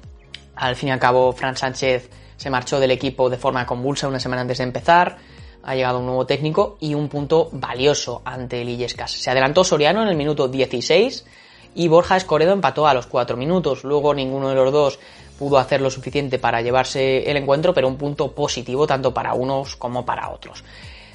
al 0.55 0.75
fin 0.75 0.89
y 0.89 0.91
al 0.93 0.99
cabo, 0.99 1.31
Fran 1.33 1.55
Sánchez 1.55 2.09
se 2.37 2.49
marchó 2.49 2.79
del 2.79 2.89
equipo 2.89 3.29
de 3.29 3.37
forma 3.37 3.67
convulsa 3.67 4.07
una 4.07 4.19
semana 4.19 4.41
antes 4.41 4.57
de 4.57 4.63
empezar 4.63 5.17
ha 5.67 5.75
llegado 5.75 5.99
un 5.99 6.05
nuevo 6.05 6.25
técnico 6.25 6.77
y 6.79 6.93
un 6.93 7.09
punto 7.09 7.49
valioso 7.51 8.21
ante 8.23 8.61
el 8.61 8.69
Illescas. 8.69 9.11
Se 9.11 9.29
adelantó 9.29 9.65
Soriano 9.65 10.01
en 10.01 10.07
el 10.07 10.15
minuto 10.15 10.47
16 10.47 11.25
y 11.75 11.89
Borja 11.89 12.15
Escoredo 12.15 12.53
empató 12.53 12.87
a 12.87 12.93
los 12.93 13.05
4 13.05 13.35
minutos. 13.35 13.83
Luego 13.83 14.13
ninguno 14.13 14.47
de 14.47 14.55
los 14.55 14.71
dos 14.71 14.99
pudo 15.37 15.57
hacer 15.57 15.81
lo 15.81 15.89
suficiente 15.89 16.39
para 16.39 16.61
llevarse 16.61 17.29
el 17.29 17.37
encuentro, 17.37 17.73
pero 17.73 17.87
un 17.87 17.97
punto 17.97 18.31
positivo 18.31 18.87
tanto 18.87 19.13
para 19.13 19.33
unos 19.33 19.75
como 19.75 20.05
para 20.05 20.29
otros. 20.29 20.63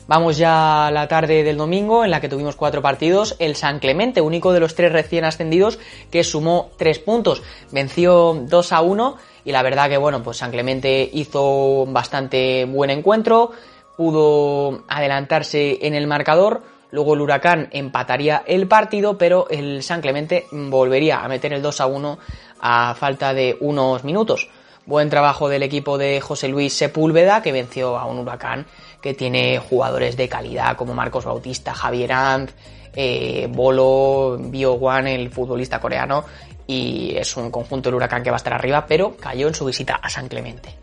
Vamos 0.08 0.36
ya 0.36 0.88
a 0.88 0.90
la 0.90 1.06
tarde 1.06 1.44
del 1.44 1.56
domingo 1.56 2.04
en 2.04 2.10
la 2.10 2.20
que 2.20 2.28
tuvimos 2.28 2.56
cuatro 2.56 2.82
partidos. 2.82 3.36
El 3.38 3.54
San 3.54 3.78
Clemente, 3.78 4.20
único 4.20 4.52
de 4.52 4.60
los 4.60 4.74
tres 4.74 4.92
recién 4.92 5.24
ascendidos, 5.24 5.78
que 6.10 6.24
sumó 6.24 6.70
tres 6.76 6.98
puntos. 6.98 7.42
Venció 7.70 8.34
2 8.34 8.72
a 8.72 8.80
1 8.82 9.16
y 9.44 9.52
la 9.52 9.62
verdad 9.62 9.88
que 9.88 9.96
bueno, 9.96 10.22
pues 10.22 10.38
San 10.38 10.50
Clemente 10.50 11.08
hizo 11.12 11.86
bastante 11.86 12.64
buen 12.64 12.90
encuentro, 12.90 13.52
pudo 13.96 14.82
adelantarse 14.88 15.78
en 15.86 15.94
el 15.94 16.06
marcador. 16.06 16.62
Luego 16.92 17.14
el 17.14 17.22
Huracán 17.22 17.68
empataría 17.72 18.42
el 18.46 18.68
partido, 18.68 19.16
pero 19.16 19.48
el 19.48 19.82
San 19.82 20.02
Clemente 20.02 20.44
volvería 20.52 21.24
a 21.24 21.28
meter 21.28 21.54
el 21.54 21.62
2 21.62 21.80
a 21.80 21.86
1 21.86 22.18
a 22.60 22.94
falta 22.94 23.32
de 23.32 23.56
unos 23.60 24.04
minutos. 24.04 24.50
Buen 24.84 25.08
trabajo 25.08 25.48
del 25.48 25.62
equipo 25.62 25.96
de 25.96 26.20
José 26.20 26.48
Luis 26.48 26.74
Sepúlveda, 26.74 27.40
que 27.40 27.50
venció 27.50 27.96
a 27.96 28.04
un 28.04 28.18
Huracán 28.18 28.66
que 29.00 29.14
tiene 29.14 29.58
jugadores 29.58 30.18
de 30.18 30.28
calidad 30.28 30.76
como 30.76 30.92
Marcos 30.92 31.24
Bautista, 31.24 31.72
Javier 31.72 32.12
Ant, 32.12 32.50
eh, 32.94 33.48
Bolo, 33.50 34.36
Bio 34.38 34.74
Wan, 34.74 35.06
el 35.06 35.30
futbolista 35.30 35.80
coreano, 35.80 36.26
y 36.66 37.14
es 37.16 37.34
un 37.38 37.50
conjunto 37.50 37.88
del 37.88 37.96
Huracán 37.96 38.22
que 38.22 38.30
va 38.30 38.36
a 38.36 38.38
estar 38.38 38.52
arriba, 38.52 38.84
pero 38.86 39.16
cayó 39.16 39.48
en 39.48 39.54
su 39.54 39.64
visita 39.64 39.94
a 39.94 40.10
San 40.10 40.28
Clemente. 40.28 40.74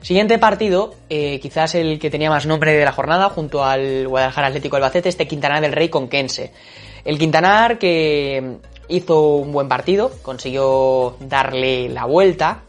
Siguiente 0.00 0.38
partido, 0.38 0.94
eh, 1.08 1.40
quizás 1.40 1.74
el 1.74 1.98
que 1.98 2.10
tenía 2.10 2.30
más 2.30 2.46
nombre 2.46 2.72
de 2.72 2.84
la 2.84 2.92
jornada, 2.92 3.28
junto 3.30 3.64
al 3.64 4.06
Guadalajara 4.08 4.48
Atlético 4.48 4.76
Albacete, 4.76 5.08
este 5.08 5.26
Quintanar 5.26 5.60
del 5.60 5.72
Rey 5.72 5.88
con 5.88 6.08
Kense. 6.08 6.52
El 7.04 7.18
Quintanar 7.18 7.78
que 7.78 8.58
hizo 8.88 9.36
un 9.36 9.52
buen 9.52 9.68
partido, 9.68 10.12
consiguió 10.22 11.16
darle 11.20 11.88
la 11.88 12.04
vuelta, 12.04 12.62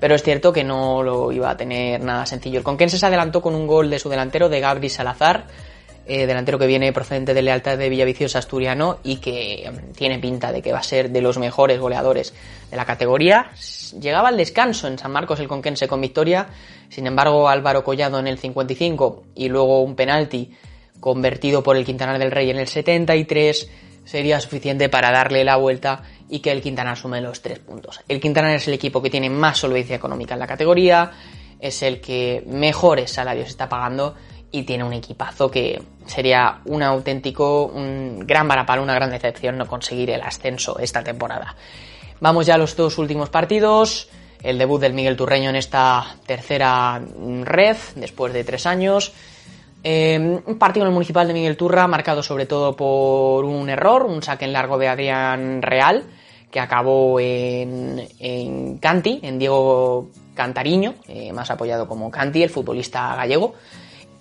pero 0.00 0.14
es 0.14 0.22
cierto 0.22 0.52
que 0.52 0.64
no 0.64 1.02
lo 1.02 1.32
iba 1.32 1.50
a 1.50 1.56
tener 1.56 2.02
nada 2.02 2.26
sencillo. 2.26 2.58
El 2.58 2.64
Conquense 2.64 2.98
se 2.98 3.06
adelantó 3.06 3.40
con 3.40 3.54
un 3.54 3.66
gol 3.66 3.88
de 3.88 3.98
su 3.98 4.08
delantero, 4.08 4.48
de 4.48 4.60
Gabri 4.60 4.90
Salazar, 4.90 5.46
eh, 6.06 6.26
delantero 6.26 6.58
que 6.58 6.66
viene 6.66 6.92
procedente 6.92 7.32
de 7.32 7.40
lealtad 7.40 7.78
de 7.78 7.88
Villaviciosa 7.88 8.38
Asturiano 8.38 8.98
y 9.02 9.16
que 9.16 9.70
mm, 9.70 9.92
tiene 9.92 10.18
pinta 10.18 10.52
de 10.52 10.60
que 10.60 10.72
va 10.72 10.80
a 10.80 10.82
ser 10.82 11.10
de 11.10 11.22
los 11.22 11.38
mejores 11.38 11.80
goleadores 11.80 12.34
de 12.70 12.76
la 12.76 12.84
categoría. 12.84 13.50
Llegaba 13.98 14.28
al 14.28 14.36
descanso 14.36 14.86
en 14.86 14.98
San 14.98 15.12
Marcos 15.12 15.40
el 15.40 15.48
Conquense 15.48 15.88
con 15.88 16.00
victoria, 16.00 16.48
sin 16.90 17.06
embargo 17.06 17.48
Álvaro 17.48 17.84
Collado 17.84 18.18
en 18.18 18.26
el 18.26 18.38
55 18.38 19.24
y 19.34 19.48
luego 19.48 19.82
un 19.82 19.96
penalti 19.96 20.52
convertido 21.00 21.62
por 21.62 21.76
el 21.76 21.84
Quintanar 21.84 22.18
del 22.18 22.30
Rey 22.30 22.50
en 22.50 22.58
el 22.58 22.68
73 22.68 23.70
sería 24.04 24.40
suficiente 24.40 24.88
para 24.88 25.10
darle 25.10 25.44
la 25.44 25.56
vuelta 25.56 26.02
y 26.28 26.40
que 26.40 26.50
el 26.50 26.62
Quintana 26.62 26.96
sume 26.96 27.20
los 27.20 27.42
tres 27.42 27.58
puntos. 27.58 28.00
El 28.08 28.20
Quintana 28.20 28.54
es 28.54 28.68
el 28.68 28.74
equipo 28.74 29.02
que 29.02 29.10
tiene 29.10 29.30
más 29.30 29.58
solvencia 29.58 29.96
económica 29.96 30.34
en 30.34 30.40
la 30.40 30.46
categoría, 30.46 31.12
es 31.60 31.82
el 31.82 32.00
que 32.00 32.42
mejores 32.46 33.10
salarios 33.10 33.48
está 33.48 33.68
pagando 33.68 34.14
y 34.54 34.62
tiene 34.62 34.84
un 34.84 34.92
equipazo 34.92 35.50
que 35.50 35.82
sería 36.06 36.60
un 36.66 36.80
auténtico, 36.80 37.66
un 37.66 38.20
gran 38.24 38.46
varapalo, 38.46 38.84
una 38.84 38.94
gran 38.94 39.10
decepción 39.10 39.58
no 39.58 39.66
conseguir 39.66 40.10
el 40.10 40.22
ascenso 40.22 40.78
esta 40.78 41.02
temporada. 41.02 41.56
Vamos 42.20 42.46
ya 42.46 42.54
a 42.54 42.58
los 42.58 42.76
dos 42.76 42.96
últimos 42.98 43.30
partidos. 43.30 44.08
El 44.44 44.56
debut 44.56 44.80
del 44.80 44.92
Miguel 44.92 45.16
Turreño 45.16 45.50
en 45.50 45.56
esta 45.56 46.06
tercera 46.24 47.02
red, 47.42 47.76
después 47.96 48.32
de 48.32 48.44
tres 48.44 48.64
años. 48.66 49.12
Eh, 49.82 50.40
un 50.46 50.56
partido 50.56 50.84
en 50.84 50.90
el 50.90 50.94
municipal 50.94 51.26
de 51.26 51.34
Miguel 51.34 51.56
Turra 51.56 51.88
marcado 51.88 52.22
sobre 52.22 52.46
todo 52.46 52.76
por 52.76 53.44
un 53.44 53.68
error, 53.68 54.04
un 54.04 54.22
saque 54.22 54.44
en 54.44 54.52
largo 54.52 54.78
de 54.78 54.86
Adrián 54.86 55.62
Real, 55.62 56.04
que 56.48 56.60
acabó 56.60 57.18
en, 57.18 58.06
en 58.20 58.78
Canti, 58.78 59.18
en 59.20 59.36
Diego 59.36 60.10
Cantariño, 60.34 60.94
eh, 61.08 61.32
más 61.32 61.50
apoyado 61.50 61.88
como 61.88 62.08
Canti, 62.08 62.44
el 62.44 62.50
futbolista 62.50 63.16
gallego. 63.16 63.54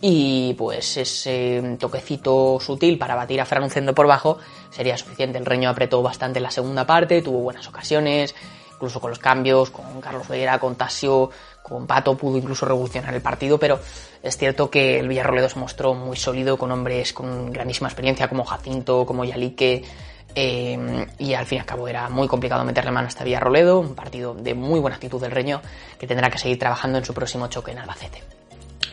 Y 0.05 0.53
pues 0.55 0.97
ese 0.97 1.77
toquecito 1.79 2.59
sutil 2.59 2.97
para 2.97 3.15
batir 3.15 3.39
a 3.39 3.45
Fran 3.45 3.63
Ucendo 3.63 3.95
por 3.95 4.05
bajo 4.05 4.37
sería 4.69 4.97
suficiente. 4.97 5.37
El 5.37 5.45
Reño 5.45 5.69
apretó 5.69 6.01
bastante 6.01 6.39
en 6.39 6.43
la 6.43 6.51
segunda 6.51 6.85
parte, 6.85 7.21
tuvo 7.21 7.39
buenas 7.39 7.69
ocasiones, 7.69 8.35
incluso 8.73 8.99
con 8.99 9.11
los 9.11 9.19
cambios, 9.19 9.71
con 9.71 10.01
Carlos 10.01 10.27
Vera, 10.27 10.59
con 10.59 10.75
Tasio, 10.75 11.29
con 11.61 11.87
Pato 11.87 12.17
pudo 12.17 12.37
incluso 12.37 12.65
revolucionar 12.65 13.13
el 13.13 13.21
partido, 13.21 13.57
pero 13.57 13.79
es 14.21 14.35
cierto 14.35 14.69
que 14.69 14.99
el 14.99 15.07
Villarroledo 15.07 15.47
se 15.47 15.57
mostró 15.57 15.93
muy 15.93 16.17
sólido 16.17 16.57
con 16.57 16.69
hombres 16.73 17.13
con 17.13 17.53
grandísima 17.53 17.87
experiencia 17.87 18.27
como 18.27 18.43
Jacinto, 18.43 19.05
como 19.05 19.23
Yalique, 19.23 19.85
eh, 20.35 21.07
y 21.17 21.33
al 21.33 21.45
fin 21.45 21.59
y 21.59 21.59
al 21.61 21.65
cabo 21.65 21.87
era 21.87 22.09
muy 22.09 22.27
complicado 22.27 22.65
meterle 22.65 22.91
mano 22.91 23.05
a 23.05 23.09
este 23.09 23.23
Villarroledo, 23.23 23.79
un 23.79 23.95
partido 23.95 24.33
de 24.33 24.53
muy 24.53 24.81
buena 24.81 24.97
actitud 24.97 25.21
del 25.21 25.31
Reño 25.31 25.61
que 25.97 26.07
tendrá 26.07 26.29
que 26.29 26.39
seguir 26.39 26.59
trabajando 26.59 26.97
en 26.97 27.05
su 27.05 27.13
próximo 27.13 27.47
choque 27.47 27.71
en 27.71 27.77
Albacete. 27.77 28.42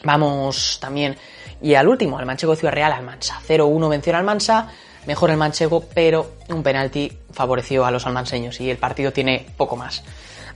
Vamos 0.02 0.78
también, 0.80 1.16
y 1.62 1.74
al 1.74 1.88
último, 1.88 2.18
al 2.18 2.26
Manchego 2.26 2.56
Ciudad 2.56 2.72
Real, 2.72 2.92
Almansa. 2.92 3.40
0-1 3.46 3.88
venció 3.88 4.12
al 4.12 4.20
Almansa, 4.20 4.68
mejor 5.06 5.30
el 5.30 5.36
Manchego, 5.36 5.84
pero 5.94 6.32
un 6.48 6.62
penalti 6.62 7.12
favoreció 7.32 7.84
a 7.84 7.90
los 7.90 8.06
almanseños 8.06 8.60
y 8.60 8.70
el 8.70 8.78
partido 8.78 9.12
tiene 9.12 9.46
poco 9.56 9.76
más. 9.76 10.02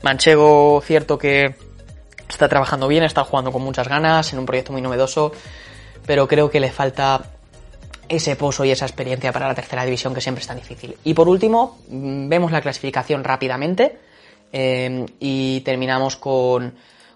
Manchego, 0.03 0.83
cierto 0.85 1.19
que 1.19 1.55
está 2.29 2.49
trabajando 2.49 2.89
bien, 2.89 3.05
está 3.05 3.25
jugando 3.25 3.53
con 3.53 3.63
muchas 3.63 3.89
ganas, 3.89 4.33
en 4.33 4.39
un 4.39 4.47
proyecto 4.47 4.73
muy 4.73 4.83
novedoso, 4.83 5.33
pero 6.07 6.27
creo 6.27 6.51
que 6.51 6.61
le 6.61 6.71
falta 6.71 7.23
ese 8.09 8.37
pozo 8.37 8.65
y 8.65 8.71
esa 8.71 8.85
experiencia 8.85 9.33
para 9.33 9.49
la 9.49 9.55
tercera 9.55 9.85
división 9.85 10.15
que 10.15 10.21
siempre 10.21 10.41
es 10.43 10.47
tan 10.47 10.57
difícil. 10.57 10.97
Y 11.05 11.15
por 11.15 11.29
último, 11.29 11.79
mm, 11.89 12.29
vemos 12.29 12.53
la 12.53 12.61
clasificación 12.61 13.25
rápidamente 13.25 13.99
eh, 14.53 15.07
y 15.21 15.61
terminamos 15.61 16.17
con, 16.17 16.75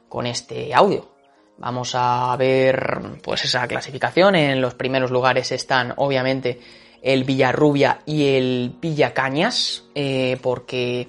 con 0.09 0.27
este 0.27 0.75
audio. 0.75 1.18
Vamos 1.59 1.93
a 1.95 2.37
ver 2.37 3.19
pues 3.23 3.45
esa 3.45 3.67
clasificación. 3.67 4.37
En 4.37 4.61
los 4.61 4.75
primeros 4.75 5.11
lugares 5.11 5.51
están 5.53 5.93
obviamente 5.97 6.61
el 7.03 7.25
Villarrubia 7.25 8.01
y 8.07 8.37
el 8.37 8.75
Villacañas, 8.81 9.85
eh, 9.95 10.39
porque 10.41 11.09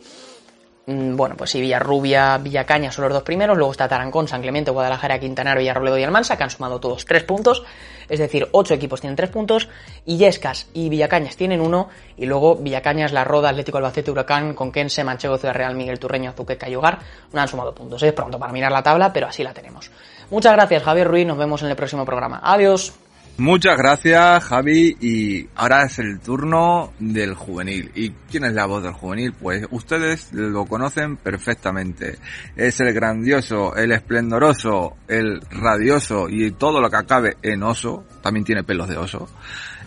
Mm, 0.90 1.16
bueno, 1.16 1.36
pues 1.38 1.52
sí, 1.52 1.62
Villarrubia, 1.62 2.40
Villacaña 2.40 2.92
son 2.92 3.04
los 3.04 3.14
dos 3.14 3.22
primeros, 3.22 3.56
luego 3.56 3.72
está 3.72 3.88
Tarancón, 3.88 4.28
San 4.28 4.42
Clemente, 4.42 4.72
Guadalajara, 4.72 5.20
Quintanar, 5.20 5.60
Villarroledo 5.60 6.00
y 6.00 6.04
Almansa, 6.04 6.36
que 6.36 6.42
han 6.42 6.50
sumado 6.50 6.80
todos 6.80 7.06
tres 7.06 7.24
puntos, 7.24 7.62
es 8.10 8.18
decir, 8.18 8.48
ocho 8.54 8.74
equipos 8.74 9.00
tienen 9.00 9.16
tres 9.16 9.30
puntos, 9.30 9.70
y 10.04 10.18
Yescas 10.18 10.68
y 10.74 10.90
Villacañas 10.90 11.38
tienen 11.38 11.62
uno, 11.62 11.90
y 12.18 12.26
luego 12.26 12.56
Villacañas, 12.56 13.14
La 13.14 13.24
Roda, 13.24 13.50
Atlético 13.50 13.78
Albacete, 13.78 14.10
Huracán, 14.10 14.56
Conquense, 14.56 15.04
Manchego, 15.04 15.38
Ciudad 15.38 15.54
Real, 15.54 15.76
Miguel 15.76 16.00
Turreño, 16.00 16.32
Azuqueca 16.32 16.68
y 16.68 16.76
Hogar, 16.76 16.98
no 17.34 17.40
han 17.40 17.48
sumado 17.48 17.76
puntos. 17.76 18.02
Es 18.02 18.14
pronto 18.14 18.40
para 18.40 18.52
mirar 18.52 18.72
la 18.72 18.82
tabla, 18.82 19.14
pero 19.14 19.28
así 19.28 19.44
la 19.44 19.54
tenemos. 19.54 19.92
Muchas 20.32 20.54
gracias, 20.54 20.84
Javier 20.84 21.08
Ruiz, 21.08 21.26
nos 21.26 21.38
vemos 21.38 21.62
en 21.64 21.70
el 21.70 21.76
próximo 21.76 22.06
programa. 22.06 22.40
Adiós. 22.44 22.94
Muchas 23.40 23.78
gracias, 23.78 24.44
Javi. 24.44 24.98
Y 25.00 25.48
ahora 25.56 25.84
es 25.86 25.98
el 26.00 26.20
turno 26.20 26.92
del 27.00 27.36
juvenil. 27.36 27.90
¿Y 27.96 28.10
quién 28.30 28.44
es 28.44 28.54
la 28.54 28.66
voz 28.66 28.84
del 28.84 28.92
juvenil? 28.92 29.32
Pues 29.32 29.66
ustedes 29.72 30.34
lo 30.34 30.66
conocen 30.66 31.16
perfectamente. 31.16 32.20
Es 32.58 32.82
el 32.82 32.94
grandioso, 32.94 33.78
el 33.78 33.94
esplendoroso, 33.94 34.98
el 35.08 35.40
radioso 35.50 36.28
y 36.28 36.52
todo 36.52 36.82
lo 36.82 36.90
que 36.90 36.98
acabe 36.98 37.38
en 37.42 37.64
oso. 37.64 38.04
También 38.22 38.44
tiene 38.44 38.66
pelos 38.66 38.90
de 38.90 38.98
oso. 38.98 39.30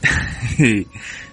y 0.59 0.87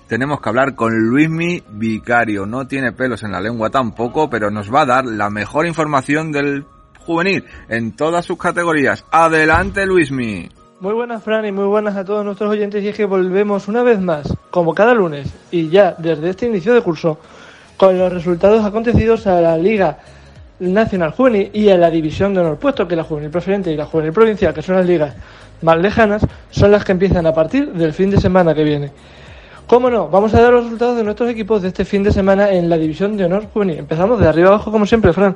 tenemos 0.08 0.42
que 0.42 0.50
hablar 0.50 0.76
con 0.76 0.94
Luismi 0.94 1.64
Vicario. 1.70 2.46
No 2.46 2.68
tiene 2.68 2.92
pelos 2.92 3.24
en 3.24 3.32
la 3.32 3.40
lengua 3.40 3.70
tampoco, 3.70 4.30
pero 4.30 4.52
nos 4.52 4.70
va 4.74 4.82
a 4.82 4.86
dar 4.86 5.06
la 5.06 5.30
mejor 5.30 5.68
información 5.68 6.34
del 6.34 6.66
juvenil 7.06 7.46
en 7.68 7.96
todas 7.96 8.26
sus 8.26 8.38
categorías. 8.38 9.06
Adelante, 9.12 9.86
Luismi. 9.86 10.50
Muy 10.80 10.94
buenas, 10.94 11.22
Fran, 11.24 11.46
y 11.46 11.52
muy 11.52 11.66
buenas 11.66 11.98
a 11.98 12.06
todos 12.06 12.24
nuestros 12.24 12.50
oyentes. 12.50 12.84
Y 12.84 12.88
es 12.88 12.96
que 12.96 13.06
volvemos 13.06 13.68
una 13.68 13.84
vez 13.84 14.00
más, 14.00 14.34
como 14.50 14.74
cada 14.74 14.94
lunes, 14.94 15.28
y 15.52 15.70
ya 15.70 15.96
desde 15.98 16.30
este 16.30 16.46
inicio 16.46 16.74
de 16.74 16.82
curso, 16.82 17.20
con 17.76 17.98
los 17.98 18.14
resultados 18.14 18.64
acontecidos 18.64 19.28
a 19.28 19.42
la 19.42 19.58
Liga 19.58 19.98
Nacional 20.60 21.12
Juvenil 21.12 21.50
y 21.54 21.70
a 21.70 21.78
la 21.78 21.90
División 21.90 22.34
de 22.34 22.42
Honor, 22.42 22.58
puesto 22.58 22.88
que 22.88 22.96
la 22.96 23.04
Juvenil 23.04 23.30
Preferente 23.30 23.72
y 23.72 23.76
la 23.76 23.86
Juvenil 23.86 24.14
Provincial, 24.14 24.54
que 24.54 24.62
son 24.62 24.76
las 24.76 24.86
ligas 24.86 25.16
más 25.62 25.78
lejanas, 25.78 26.26
son 26.50 26.72
las 26.72 26.86
que 26.86 26.92
empiezan 26.92 27.26
a 27.26 27.34
partir 27.34 27.72
del 27.74 27.94
fin 27.94 28.10
de 28.10 28.20
semana 28.20 28.54
que 28.54 28.64
viene. 28.64 28.92
¿Cómo 29.68 29.90
no? 29.90 30.10
Vamos 30.10 30.34
a 30.34 30.42
dar 30.42 30.52
los 30.52 30.64
resultados 30.64 30.98
de 30.98 31.04
nuestros 31.04 31.30
equipos 31.30 31.62
de 31.62 31.68
este 31.68 31.86
fin 31.86 32.04
de 32.04 32.12
semana 32.12 32.52
en 32.52 32.70
la 32.70 32.78
División 32.78 33.16
de 33.18 33.26
Honor 33.26 33.46
Juvenil. 33.54 33.78
Empezamos 33.78 34.20
de 34.20 34.28
arriba 34.28 34.50
abajo, 34.50 34.72
como 34.72 34.86
siempre, 34.86 35.14
Fran, 35.14 35.36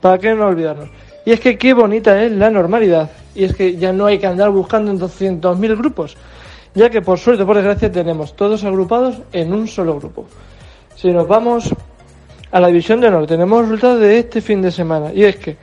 para 0.00 0.18
que 0.18 0.34
no 0.34 0.46
olvidarnos. 0.46 0.88
Y 1.24 1.32
es 1.32 1.40
que 1.40 1.58
qué 1.58 1.74
bonita 1.74 2.22
es 2.22 2.32
la 2.32 2.50
normalidad 2.50 3.10
y 3.34 3.44
es 3.44 3.54
que 3.54 3.76
ya 3.76 3.92
no 3.92 4.06
hay 4.06 4.18
que 4.18 4.26
andar 4.26 4.50
buscando 4.50 4.90
en 4.90 4.98
200.000 4.98 5.76
grupos, 5.76 6.16
ya 6.74 6.90
que 6.90 7.02
por 7.02 7.18
suerte, 7.18 7.44
por 7.44 7.56
desgracia, 7.56 7.90
tenemos 7.92 8.34
todos 8.34 8.64
agrupados 8.64 9.18
en 9.32 9.52
un 9.52 9.68
solo 9.68 9.98
grupo. 9.98 10.26
Si 10.96 11.10
nos 11.10 11.28
vamos 11.28 11.72
a 12.50 12.60
la 12.60 12.68
división 12.68 13.00
de 13.00 13.08
honor, 13.08 13.26
tenemos 13.26 13.62
resultados 13.62 14.00
de 14.00 14.18
este 14.18 14.40
fin 14.40 14.62
de 14.62 14.70
semana, 14.70 15.12
y 15.12 15.24
es 15.24 15.36
que 15.36 15.56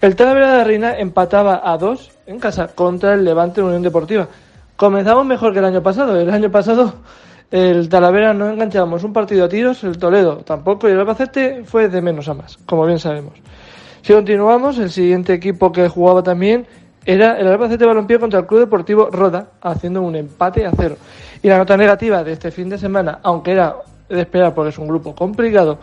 el 0.00 0.16
Talavera 0.16 0.58
de 0.58 0.64
Reina 0.64 0.98
empataba 0.98 1.62
a 1.64 1.78
dos 1.78 2.10
en 2.26 2.38
casa 2.38 2.68
contra 2.68 3.14
el 3.14 3.24
Levante 3.24 3.62
Unión 3.62 3.82
Deportiva. 3.82 4.28
Comenzamos 4.76 5.24
mejor 5.24 5.52
que 5.52 5.60
el 5.60 5.64
año 5.64 5.82
pasado. 5.82 6.20
El 6.20 6.28
año 6.28 6.50
pasado 6.50 6.92
el 7.50 7.88
Talavera 7.88 8.34
no 8.34 8.50
enganchábamos 8.50 9.04
un 9.04 9.12
partido 9.12 9.44
a 9.44 9.48
tiros, 9.48 9.84
el 9.84 9.98
Toledo 9.98 10.38
tampoco, 10.38 10.88
y 10.88 10.92
el 10.92 11.00
Albacete 11.00 11.64
fue 11.64 11.88
de 11.88 12.02
menos 12.02 12.28
a 12.28 12.34
más, 12.34 12.58
como 12.66 12.84
bien 12.84 12.98
sabemos. 12.98 13.34
Si 14.06 14.12
continuamos, 14.12 14.78
el 14.78 14.92
siguiente 14.92 15.34
equipo 15.34 15.72
que 15.72 15.88
jugaba 15.88 16.22
también 16.22 16.64
era 17.04 17.40
el 17.40 17.48
Albacete 17.48 17.84
Balompié 17.84 18.20
contra 18.20 18.38
el 18.38 18.46
Club 18.46 18.60
Deportivo 18.60 19.10
Roda, 19.10 19.48
haciendo 19.60 20.00
un 20.00 20.14
empate 20.14 20.64
a 20.64 20.70
cero. 20.76 20.96
Y 21.42 21.48
la 21.48 21.58
nota 21.58 21.76
negativa 21.76 22.22
de 22.22 22.30
este 22.30 22.52
fin 22.52 22.68
de 22.68 22.78
semana, 22.78 23.18
aunque 23.24 23.50
era 23.50 23.74
de 24.08 24.20
esperar 24.20 24.54
porque 24.54 24.68
es 24.68 24.78
un 24.78 24.86
grupo 24.86 25.12
complicado, 25.12 25.80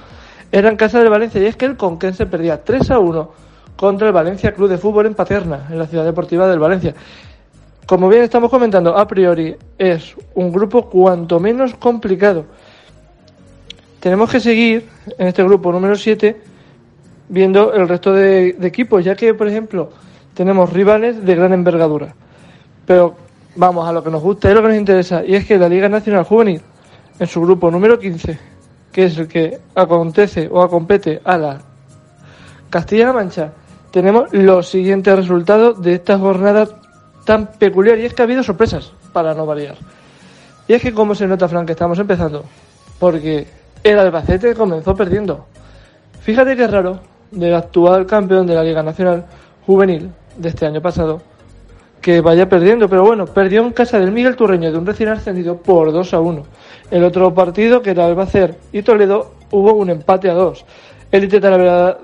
era 0.54 0.70
en 0.70 0.78
casa 0.78 1.00
del 1.00 1.10
Valencia 1.10 1.42
y 1.42 1.48
es 1.48 1.58
que 1.58 1.66
el 1.66 1.76
Conquense 1.76 2.26
perdía 2.26 2.64
3 2.64 2.92
a 2.92 3.00
1 3.00 3.32
contra 3.76 4.08
el 4.08 4.14
Valencia 4.14 4.54
Club 4.54 4.70
de 4.70 4.78
Fútbol 4.78 5.08
en 5.08 5.16
Paterna, 5.16 5.68
en 5.70 5.78
la 5.78 5.86
ciudad 5.86 6.06
deportiva 6.06 6.48
del 6.48 6.60
Valencia. 6.60 6.94
Como 7.86 8.08
bien 8.08 8.24
estamos 8.24 8.50
comentando, 8.50 8.98
a 8.98 9.06
priori 9.06 9.54
es 9.78 10.16
un 10.36 10.50
grupo 10.50 10.90
cuanto 10.90 11.42
menos 11.42 11.76
complicado. 11.76 12.46
Tenemos 14.00 14.32
que 14.32 14.40
seguir 14.40 14.88
en 15.18 15.28
este 15.28 15.44
grupo 15.44 15.74
número 15.74 15.98
7 15.98 16.53
viendo 17.30 17.74
el 17.74 17.88
resto 17.88 18.14
de, 18.14 18.50
equipos, 18.62 19.04
ya 19.04 19.16
que, 19.16 19.34
por 19.34 19.48
ejemplo, 19.48 19.90
tenemos 20.34 20.72
rivales 20.72 21.24
de 21.26 21.36
gran 21.36 21.54
envergadura. 21.54 22.14
Pero 22.86 23.16
vamos 23.56 23.88
a 23.88 23.94
lo 23.94 24.04
que 24.04 24.10
nos 24.10 24.22
gusta, 24.22 24.50
es 24.50 24.56
lo 24.56 24.62
que 24.62 24.70
nos 24.70 24.78
interesa, 24.78 25.24
y 25.26 25.36
es 25.36 25.46
que 25.46 25.58
la 25.58 25.70
Liga 25.70 25.90
Nacional 25.90 26.24
Juvenil, 26.24 26.62
en 27.20 27.28
su 27.28 27.42
grupo 27.42 27.70
número 27.72 28.00
15, 28.00 28.40
que 28.92 29.06
es 29.06 29.18
el 29.18 29.28
que 29.28 29.60
acontece 29.76 30.48
o 30.52 30.62
acompete 30.62 31.22
a 31.24 31.38
la 31.38 31.62
Castilla-La 32.70 33.14
Mancha, 33.14 33.52
tenemos 33.92 34.34
los 34.34 34.68
siguientes 34.68 35.16
resultados 35.16 35.82
de 35.82 35.94
esta 35.94 36.18
jornada 36.18 36.68
tan 37.26 37.48
peculiar, 37.54 38.00
y 38.00 38.06
es 38.06 38.14
que 38.14 38.22
ha 38.22 38.26
habido 38.26 38.44
sorpresas, 38.44 38.92
para 39.14 39.34
no 39.34 39.46
variar. 39.46 39.78
Y 40.68 40.74
es 40.74 40.82
que, 40.82 40.94
como 40.94 41.14
se 41.16 41.28
nota, 41.28 41.48
Frank, 41.48 41.68
que 41.68 41.74
estamos 41.74 42.00
empezando, 42.00 42.44
porque 43.00 43.48
el 43.84 44.00
Albacete 44.00 44.56
comenzó 44.56 44.96
perdiendo. 44.96 45.46
Fíjate 46.22 46.56
qué 46.56 46.68
raro 46.68 47.12
del 47.34 47.54
actual 47.56 48.06
campeón 48.06 48.48
de 48.48 48.56
la 48.56 48.63
Liga 48.63 48.84
Nacional 48.84 49.26
Juvenil 49.65 50.10
de 50.38 50.50
este 50.50 50.65
año 50.65 50.82
pasado 50.82 51.22
que 52.02 52.19
vaya 52.19 52.50
perdiendo, 52.50 52.89
pero 52.89 53.06
bueno, 53.06 53.26
perdió 53.26 53.62
en 53.62 53.72
casa 53.72 53.98
del 53.98 54.12
Miguel 54.12 54.36
Turreño 54.36 54.72
de 54.72 54.78
un 54.78 54.86
recién 54.86 55.08
ascendido 55.08 55.56
por 55.56 55.93
2 55.93 56.13
a 56.13 56.19
1. 56.19 56.43
El 56.91 57.04
otro 57.06 57.34
partido, 57.34 57.82
que 57.82 57.91
era 57.91 58.06
Albacete 58.06 58.58
y 58.74 58.82
Toledo, 58.82 59.36
hubo 59.52 59.74
un 59.74 59.89
empate 59.89 60.30
a 60.30 60.34
2. 60.34 60.65
Elite 61.12 61.39
Talavera 61.39 61.98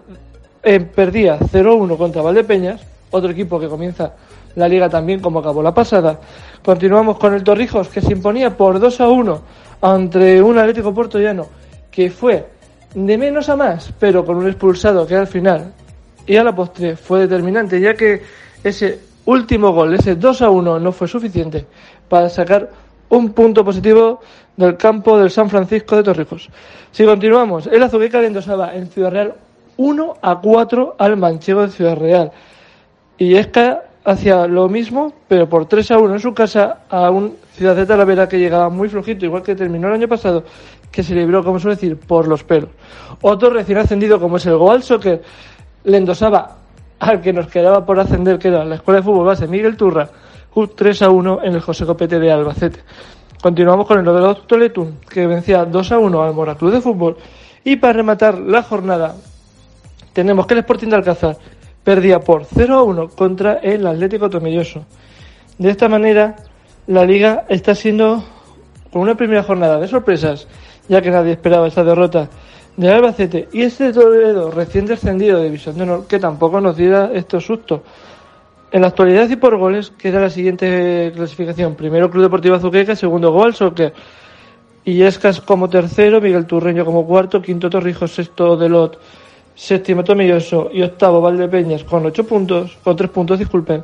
eh, 0.64 0.80
perdía 0.80 1.38
0-1 1.38 1.98
contra 1.98 2.22
Valdepeñas, 2.22 2.82
otro 3.12 3.32
equipo 3.32 3.60
que 3.60 3.68
comienza 3.68 4.14
la 4.56 4.70
liga 4.70 4.88
también 4.88 5.20
como 5.20 5.40
acabó 5.40 5.62
la 5.62 5.74
pasada. 5.74 6.18
Continuamos 6.64 7.18
con 7.18 7.34
el 7.34 7.44
Torrijos, 7.44 7.90
que 7.90 8.00
se 8.00 8.14
imponía 8.14 8.56
por 8.56 8.80
2 8.80 9.02
a 9.02 9.10
1 9.10 9.42
ante 9.82 10.42
un 10.42 10.58
Atlético 10.58 10.94
Llano 11.20 11.48
que 11.92 12.10
fue 12.10 12.46
de 12.94 13.18
menos 13.18 13.50
a 13.50 13.56
más, 13.56 13.94
pero 14.00 14.26
con 14.26 14.38
un 14.38 14.48
expulsado 14.48 15.06
que 15.06 15.16
al 15.16 15.28
final 15.28 15.74
y 16.26 16.36
a 16.38 16.44
la 16.44 16.56
postre 16.56 16.96
fue 16.96 17.22
determinante, 17.22 17.80
ya 17.80 17.94
que 17.94 18.22
ese 18.64 19.00
último 19.26 19.72
gol, 19.72 19.94
ese 19.94 20.16
2 20.16 20.42
a 20.42 20.50
1, 20.50 20.80
no 20.80 20.92
fue 20.92 21.08
suficiente 21.08 21.66
para 22.08 22.30
sacar 22.30 22.70
un 23.10 23.34
punto 23.34 23.66
positivo 23.66 24.20
del 24.56 24.78
campo 24.78 25.18
del 25.18 25.32
San 25.32 25.50
Francisco 25.50 25.96
de 25.96 26.04
Torrijos. 26.04 26.50
Si 26.92 27.06
continuamos, 27.06 27.68
el 27.68 27.82
Azuqueca 27.82 28.22
le 28.22 28.28
endosaba 28.28 28.76
en 28.76 28.88
Ciudad 28.88 29.12
Real 29.12 29.34
1 29.78 30.18
a 30.22 30.40
4 30.40 30.96
al 30.98 31.18
Manchego 31.18 31.62
de 31.62 31.70
Ciudad 31.70 31.98
Real. 31.98 32.32
Y 33.18 33.36
Esca 33.36 33.84
hacía 34.04 34.48
lo 34.48 34.68
mismo, 34.70 35.14
pero 35.28 35.48
por 35.48 35.66
3 35.66 35.92
a 35.92 35.98
1 36.00 36.14
en 36.14 36.20
su 36.20 36.34
casa 36.34 36.82
a 36.90 37.10
un 37.10 37.36
Ciudad 37.54 37.76
de 37.76 37.86
Talavera 37.86 38.28
que 38.28 38.40
llegaba 38.40 38.70
muy 38.70 38.90
flojito, 38.90 39.26
igual 39.26 39.44
que 39.44 39.56
terminó 39.56 39.88
el 39.88 39.96
año 39.96 40.08
pasado, 40.08 40.44
que 40.92 41.04
se 41.04 41.14
libró, 41.16 41.44
como 41.44 41.60
suele 41.60 41.76
decir, 41.76 41.98
por 41.98 42.28
los 42.28 42.44
pelos. 42.44 42.70
Otro 43.22 43.50
recién 43.50 43.78
ascendido, 43.78 44.20
como 44.20 44.38
es 44.38 44.46
el 44.46 44.58
Goal 44.58 44.84
Soccer, 44.84 45.22
le 45.84 45.98
endosaba 45.98 46.58
al 47.00 47.22
que 47.22 47.34
nos 47.34 47.48
quedaba 47.48 47.86
por 47.86 48.00
ascender, 48.00 48.38
que 48.40 48.50
era 48.50 48.66
la 48.66 48.76
Escuela 48.76 49.00
de 49.00 49.06
Fútbol 49.06 49.26
Base 49.26 49.48
Miguel 49.48 49.78
Turra, 49.78 50.10
3 50.76 51.02
a 51.04 51.10
1 51.10 51.40
en 51.44 51.54
el 51.54 51.62
José 51.62 51.86
Copete 51.86 52.20
de 52.20 52.32
Albacete. 52.32 52.80
Continuamos 53.42 53.88
con 53.88 54.00
el 54.00 54.04
Novedo 54.04 54.36
Toletún, 54.36 54.98
que 55.10 55.26
vencía 55.26 55.64
2 55.64 55.92
a 55.94 56.00
1 56.00 56.24
al 56.24 56.34
Mora 56.34 56.56
Club 56.56 56.74
de 56.74 56.82
Fútbol. 56.82 57.18
Y 57.64 57.78
para 57.78 57.94
rematar 57.94 58.38
la 58.38 58.64
jornada, 58.64 59.16
tenemos 60.12 60.46
que 60.46 60.56
el 60.56 60.60
Sporting 60.60 60.90
de 60.90 60.96
Alcázar 60.98 61.38
perdía 61.84 62.20
por 62.20 62.46
0 62.46 62.76
a 62.76 62.84
1 62.84 63.10
contra 63.10 63.54
el 63.60 63.88
Atlético 63.88 64.30
Tomilloso. 64.30 64.86
De 65.58 65.70
esta 65.70 65.88
manera, 65.88 66.36
la 66.88 67.06
liga 67.06 67.46
está 67.48 67.76
siendo 67.76 68.24
con 68.92 69.02
una 69.02 69.16
primera 69.16 69.44
jornada 69.44 69.80
de 69.80 69.88
sorpresas, 69.88 70.48
ya 70.90 71.02
que 71.02 71.12
nadie 71.12 71.32
esperaba 71.34 71.68
esa 71.68 71.84
derrota 71.84 72.28
del 72.76 72.92
Albacete 72.92 73.48
y 73.54 73.62
este 73.62 73.94
Toledo 73.94 74.52
recién 74.52 74.86
descendido 74.86 75.38
de 75.38 75.46
División 75.46 75.78
de 75.78 75.84
Honor 75.84 76.08
que 76.08 76.20
tampoco 76.20 76.60
nos 76.60 76.76
diera 76.76 77.12
estos 77.14 77.46
sustos. 77.46 77.82
En 78.72 78.82
la 78.82 78.88
actualidad 78.88 79.30
y 79.30 79.36
por 79.36 79.58
goles 79.58 79.92
queda 79.92 80.20
la 80.20 80.30
siguiente 80.30 81.12
clasificación. 81.16 81.76
Primero 81.76 82.10
Club 82.10 82.24
Deportivo 82.24 82.56
Azuqueca, 82.56 82.96
segundo 82.96 83.32
Gol 83.32 83.56
Soccer. 83.56 83.94
Escas 84.86 85.40
como 85.40 85.70
tercero, 85.70 86.20
Miguel 86.20 86.48
Turreño 86.48 86.84
como 86.84 87.06
cuarto, 87.06 87.42
quinto 87.42 87.70
Torrijos, 87.70 88.12
sexto 88.12 88.58
Delot, 88.58 89.00
séptimo 89.54 90.04
Tomilloso 90.04 90.70
y 90.74 90.82
octavo 90.82 91.22
Valdepeñas 91.22 91.84
con 91.84 92.06
ocho 92.08 92.26
puntos, 92.26 92.76
con 92.84 92.96
tres 92.96 93.12
puntos, 93.12 93.38
disculpen 93.38 93.84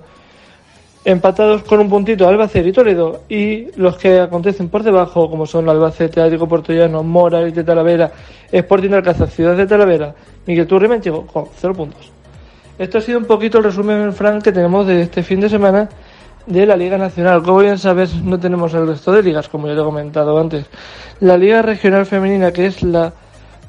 empatados 1.05 1.61
con 1.61 1.79
un 1.79 1.87
puntito 1.87 2.27
Albacete 2.27 2.69
y 2.69 2.71
Toledo 2.71 3.21
y 3.29 3.67
los 3.79 3.95
que 3.95 4.19
acontecen 4.19 4.69
por 4.69 4.81
debajo 4.81 5.29
como 5.29 5.45
son 5.45 5.69
Albacete, 5.69 6.19
Atlético 6.19 6.47
Portollano, 6.47 7.03
Mora, 7.03 7.41
de 7.41 7.63
Talavera, 7.63 8.11
Sporting 8.51 8.89
de 8.89 8.95
Alcázar, 8.97 9.29
Ciudad 9.29 9.55
de 9.55 9.67
Talavera, 9.67 10.15
Miguel 10.47 10.65
Turri 10.65 10.87
Menchigo 10.87 11.27
con 11.27 11.45
cero 11.55 11.75
puntos. 11.75 12.11
Esto 12.79 12.97
ha 12.97 13.01
sido 13.01 13.19
un 13.19 13.25
poquito 13.25 13.59
el 13.59 13.65
resumen, 13.65 14.13
Frank, 14.13 14.43
que 14.43 14.51
tenemos 14.51 14.87
de 14.87 15.03
este 15.03 15.21
fin 15.21 15.39
de 15.39 15.47
semana 15.47 15.87
de 16.47 16.65
la 16.65 16.75
Liga 16.75 16.97
Nacional. 16.97 17.43
Como 17.43 17.59
bien 17.59 17.77
sabes, 17.77 18.15
no 18.15 18.39
tenemos 18.39 18.73
el 18.73 18.87
resto 18.87 19.11
de 19.11 19.21
ligas, 19.21 19.47
como 19.47 19.67
ya 19.67 19.75
te 19.75 19.81
he 19.81 19.83
comentado 19.83 20.37
antes. 20.39 20.65
La 21.19 21.37
Liga 21.37 21.61
Regional 21.61 22.07
Femenina, 22.07 22.51
que 22.51 22.65
es 22.65 22.81
la, 22.81 23.13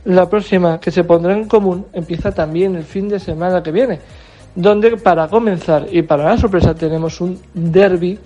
la 0.06 0.28
próxima 0.28 0.80
que 0.80 0.90
se 0.90 1.04
pondrá 1.04 1.34
en 1.34 1.46
común, 1.46 1.86
empieza 1.92 2.32
también 2.32 2.74
el 2.74 2.84
fin 2.84 3.08
de 3.08 3.20
semana 3.20 3.62
que 3.62 3.70
viene 3.70 4.00
donde 4.56 4.96
para 4.96 5.28
comenzar 5.28 5.86
y 5.92 6.02
para 6.02 6.24
la 6.24 6.38
sorpresa 6.38 6.74
tenemos 6.74 7.20
un 7.20 7.38
derby, 7.54 8.18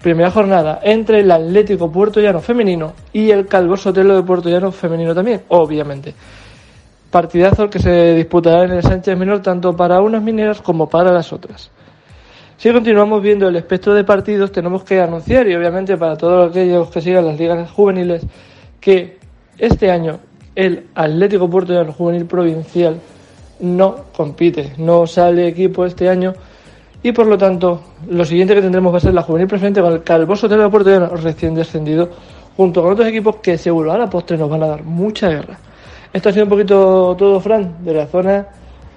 primera 0.00 0.30
jornada, 0.30 0.80
entre 0.82 1.20
el 1.20 1.30
Atlético 1.30 1.90
Puerto 1.90 2.20
Llano 2.20 2.40
femenino 2.40 2.92
y 3.12 3.30
el 3.30 3.46
Calvo 3.46 3.76
Sotelo 3.76 4.14
de 4.14 4.22
Puerto 4.22 4.48
Llano 4.48 4.70
femenino 4.70 5.14
también, 5.14 5.42
obviamente. 5.48 6.14
Partidazo 7.10 7.68
que 7.68 7.78
se 7.78 8.14
disputará 8.14 8.64
en 8.64 8.72
el 8.72 8.82
Sánchez 8.82 9.18
Menor 9.18 9.40
tanto 9.40 9.74
para 9.74 10.00
unas 10.00 10.22
mineras 10.22 10.60
como 10.60 10.88
para 10.88 11.10
las 11.10 11.32
otras. 11.32 11.70
Si 12.58 12.70
continuamos 12.70 13.22
viendo 13.22 13.48
el 13.48 13.56
espectro 13.56 13.92
de 13.94 14.04
partidos, 14.04 14.52
tenemos 14.52 14.84
que 14.84 15.00
anunciar, 15.00 15.48
y 15.48 15.54
obviamente 15.54 15.96
para 15.96 16.16
todos 16.16 16.50
aquellos 16.50 16.90
que 16.90 17.00
sigan 17.00 17.26
las 17.26 17.38
ligas 17.38 17.70
juveniles, 17.70 18.24
que 18.80 19.18
este 19.58 19.90
año 19.90 20.20
el 20.54 20.86
Atlético 20.94 21.48
Puerto 21.48 21.72
Llano 21.72 21.92
Juvenil 21.92 22.26
Provincial 22.26 23.00
no 23.62 23.96
compite, 24.14 24.74
no 24.78 25.06
sale 25.06 25.48
equipo 25.48 25.86
este 25.86 26.08
año 26.08 26.34
y 27.02 27.12
por 27.12 27.26
lo 27.26 27.38
tanto 27.38 27.80
lo 28.08 28.24
siguiente 28.24 28.54
que 28.54 28.60
tendremos 28.60 28.92
va 28.92 28.98
a 28.98 29.00
ser 29.00 29.14
la 29.14 29.22
juvenil 29.22 29.48
preferente 29.48 29.80
con 29.80 29.92
el 29.92 30.02
Calvoso 30.02 30.48
de 30.48 30.56
la 30.56 31.08
recién 31.08 31.54
descendido 31.54 32.10
junto 32.56 32.82
con 32.82 32.92
otros 32.92 33.08
equipos 33.08 33.36
que 33.36 33.56
seguro 33.56 33.92
a 33.92 33.98
la 33.98 34.10
postre 34.10 34.36
nos 34.36 34.50
van 34.50 34.62
a 34.62 34.66
dar 34.66 34.82
mucha 34.84 35.28
guerra. 35.28 35.58
Esto 36.12 36.28
ha 36.28 36.32
sido 36.32 36.44
un 36.44 36.50
poquito 36.50 37.16
todo, 37.16 37.40
Fran, 37.40 37.84
de 37.84 37.94
la 37.94 38.06
zona 38.06 38.46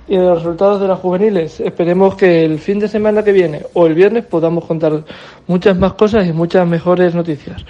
y 0.08 0.18
de 0.18 0.24
los 0.24 0.40
resultados 0.40 0.82
de 0.82 0.88
las 0.88 1.00
juveniles. 1.00 1.60
Esperemos 1.62 2.16
que 2.16 2.44
el 2.44 2.60
fin 2.60 2.80
de 2.80 2.88
semana 2.88 3.24
que 3.24 3.32
viene 3.32 3.62
o 3.74 3.88
el 3.88 3.94
viernes 3.94 4.26
podamos 4.26 4.66
contar 4.66 5.04
muchas 5.48 5.78
más 5.78 5.94
cosas 5.94 6.28
y 6.28 6.34
muchas 6.34 6.68
mejores 6.68 7.16
noticias. 7.16 7.64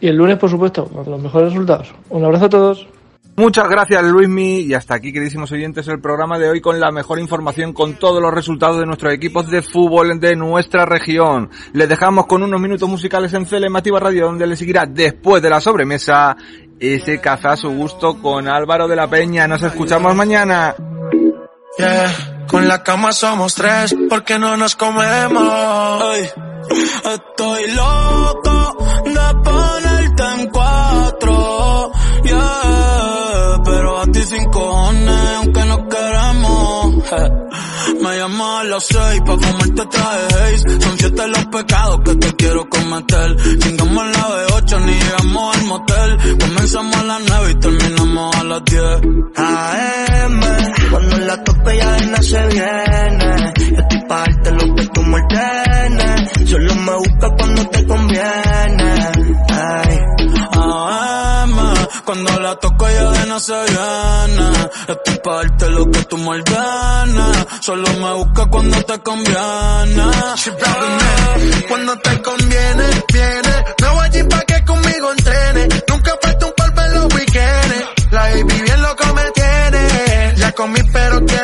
Y 0.00 0.08
el 0.08 0.16
lunes, 0.16 0.38
por 0.38 0.50
supuesto, 0.50 0.84
con 0.86 1.10
los 1.10 1.20
mejores 1.20 1.50
resultados. 1.50 1.92
Un 2.10 2.24
abrazo 2.24 2.44
a 2.44 2.50
todos. 2.50 2.86
Muchas 3.36 3.68
gracias 3.68 4.00
Luismi 4.04 4.60
y 4.60 4.74
hasta 4.74 4.94
aquí 4.94 5.12
queridísimos 5.12 5.50
oyentes 5.50 5.88
el 5.88 6.00
programa 6.00 6.38
de 6.38 6.48
hoy 6.48 6.60
con 6.60 6.78
la 6.78 6.92
mejor 6.92 7.18
información 7.18 7.72
con 7.72 7.94
todos 7.94 8.22
los 8.22 8.32
resultados 8.32 8.78
de 8.78 8.86
nuestros 8.86 9.12
equipos 9.12 9.50
de 9.50 9.60
fútbol 9.60 10.20
de 10.20 10.36
nuestra 10.36 10.86
región. 10.86 11.50
Les 11.72 11.88
dejamos 11.88 12.26
con 12.26 12.44
unos 12.44 12.60
minutos 12.60 12.88
musicales 12.88 13.34
en 13.34 13.44
Celemativa 13.44 13.98
Radio 13.98 14.26
donde 14.26 14.46
le 14.46 14.54
seguirá 14.54 14.86
después 14.86 15.42
de 15.42 15.50
la 15.50 15.60
sobremesa 15.60 16.36
ese 16.78 17.20
caza 17.20 17.52
a 17.52 17.56
su 17.56 17.70
gusto 17.70 18.20
con 18.22 18.46
Álvaro 18.46 18.86
de 18.86 18.96
la 18.96 19.08
Peña. 19.08 19.48
Nos 19.48 19.62
escuchamos 19.62 20.14
mañana. 20.14 20.76
Con 22.46 22.68
la 22.68 22.84
cama 22.84 23.10
somos 23.10 23.56
tres 23.56 23.96
porque 24.08 24.38
no 24.38 24.56
nos 24.56 24.76
comemos. 24.76 26.04
estoy 26.70 27.70
loco 27.72 28.76
de 29.06 29.42
ponerte 29.42 30.22
en 30.22 30.50
cuatro. 30.50 31.73
A 34.24 34.26
sin 34.26 34.44
cojones, 34.46 35.28
aunque 35.36 35.64
no 35.66 35.86
queremos. 35.86 36.94
Me 38.02 38.16
llamo 38.16 38.58
a 38.58 38.64
las 38.64 38.84
seis 38.86 39.20
pa' 39.20 39.36
comerte 39.36 39.84
traje. 39.84 40.58
Son 40.80 40.98
siete 40.98 41.28
los 41.28 41.44
pecados 41.46 42.00
que 42.06 42.14
te 42.14 42.32
quiero 42.36 42.66
cometer. 42.70 43.36
Chingamos 43.58 44.06
la 44.06 44.36
de 44.36 44.52
ocho, 44.54 44.80
ni 44.80 44.92
llegamos 44.92 45.56
al 45.56 45.64
motel. 45.66 46.38
Comenzamos 46.40 46.96
a 46.96 47.02
las 47.04 47.20
nueve 47.28 47.50
y 47.50 47.54
terminamos 47.60 48.36
a 48.36 48.44
las 48.44 48.64
diez. 48.64 49.00
AM, 49.36 50.40
cuando 50.90 51.18
la 51.18 51.44
tope 51.44 51.76
ya 51.76 51.98
no 51.98 52.22
se 52.22 52.46
viene. 52.46 53.52
Yo 53.74 53.80
estoy 53.82 54.00
parte 54.08 54.52
lo 54.52 54.74
que 54.74 54.86
tú 54.86 55.00
ordene. 55.02 56.46
Solo 56.46 56.74
me 56.76 56.96
busca 56.96 57.30
cuando 57.36 57.68
te 57.68 57.86
conviene. 57.86 59.13
Cuando 62.04 62.38
la 62.38 62.54
toco 62.56 62.86
ella 62.86 63.10
de 63.10 63.26
no 63.26 63.40
se 63.40 63.52
viene. 63.52 64.70
Estoy 64.88 65.18
pa' 65.24 65.36
darte 65.36 65.70
lo 65.70 65.90
que 65.90 66.04
tú 66.04 66.18
me. 66.18 66.42
Solo 67.60 67.88
me 67.94 68.12
busca 68.12 68.46
cuando 68.46 68.82
te 68.82 68.98
conviene. 68.98 70.10
Cuando 71.68 71.98
te 71.98 72.22
conviene, 72.22 72.84
viene. 73.12 73.64
Me 73.80 73.88
voy 73.88 74.04
allí 74.04 74.22
pa' 74.24 74.40
que 74.42 74.64
conmigo 74.64 75.12
entrene. 75.12 75.68
Nunca 75.88 76.18
falta 76.20 76.46
un 76.46 76.52
polvo 76.56 76.80
en 76.82 76.94
los 76.94 77.14
weekends. 77.14 77.84
La 78.10 78.20
baby 78.20 78.62
bien 78.62 78.82
loco 78.82 79.14
me 79.14 79.30
tiene. 79.30 80.34
Ya 80.36 80.52
comí 80.52 80.80
pero 80.92 81.24
quiere 81.24 81.43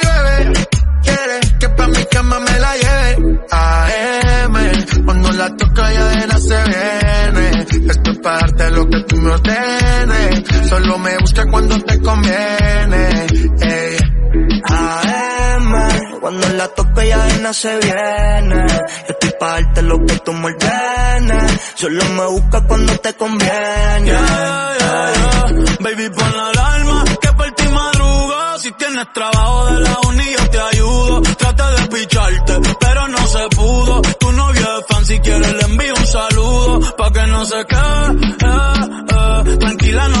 Quiere 1.03 1.39
que 1.59 1.69
pa' 1.69 1.87
mi 1.87 2.05
cama 2.05 2.39
me 2.39 2.59
la 2.59 2.73
lleve. 2.75 3.39
AM, 3.51 5.05
cuando 5.05 5.31
la 5.31 5.55
toca 5.55 5.91
ya 5.93 6.07
de 6.09 6.41
se 6.41 6.63
viene. 6.71 7.65
Esto 7.89 8.11
es 8.11 8.19
para 8.19 8.39
darte 8.39 8.71
lo 8.71 8.89
que 8.89 9.03
tú 9.07 9.15
me 9.17 9.31
ordenes. 9.31 10.69
Solo 10.69 10.97
me 10.99 11.17
busca 11.17 11.45
cuando 11.45 11.79
te 11.79 12.01
conviene. 12.01 13.27
Ey. 13.61 13.97
AM, 14.69 15.73
cuando 16.21 16.49
la 16.49 16.67
toco 16.69 17.01
ya 17.01 17.25
de 17.25 17.53
se 17.53 17.79
viene. 17.79 18.65
Estoy 19.09 19.31
pa' 19.39 19.51
darte 19.53 19.81
lo 19.81 19.97
que 20.05 20.15
tú 20.19 20.33
me 20.33 20.47
ordenes. 20.47 21.61
Solo 21.75 22.03
me 22.05 22.25
busca 22.27 22.61
cuando 22.61 22.95
te 22.97 23.13
conviene. 23.13 24.05
Yeah, 24.05 24.77
yeah, 24.79 25.13
yeah. 25.13 25.77
Baby, 25.81 26.09
pon 26.15 26.37
la 26.37 26.47
alarma, 26.49 27.03
Si 28.61 28.71
tienes 28.73 29.11
trabajo 29.11 29.65
de 29.73 29.79
la 29.79 29.97
uni, 30.07 30.23
yo 30.37 30.49
te 30.51 30.59
ayudo. 30.59 31.21
Trata 31.35 31.71
de 31.71 31.87
picharte, 31.87 32.59
pero 32.79 33.07
no 33.07 33.25
se 33.25 33.55
pudo. 33.55 34.01
Tu 34.19 34.31
novio 34.33 34.77
es 34.77 34.85
fan, 34.87 35.03
si 35.03 35.19
quieres 35.19 35.53
le 35.53 35.61
envío 35.63 35.95
un 35.95 36.05
saludo. 36.05 36.95
Pa' 36.95 37.11
que 37.11 37.25
no 37.25 37.43
se 37.43 37.65
quede, 37.65 38.27
eh, 38.29 39.45
eh. 39.49 39.57
tranquila 39.57 40.07
no 40.09 40.20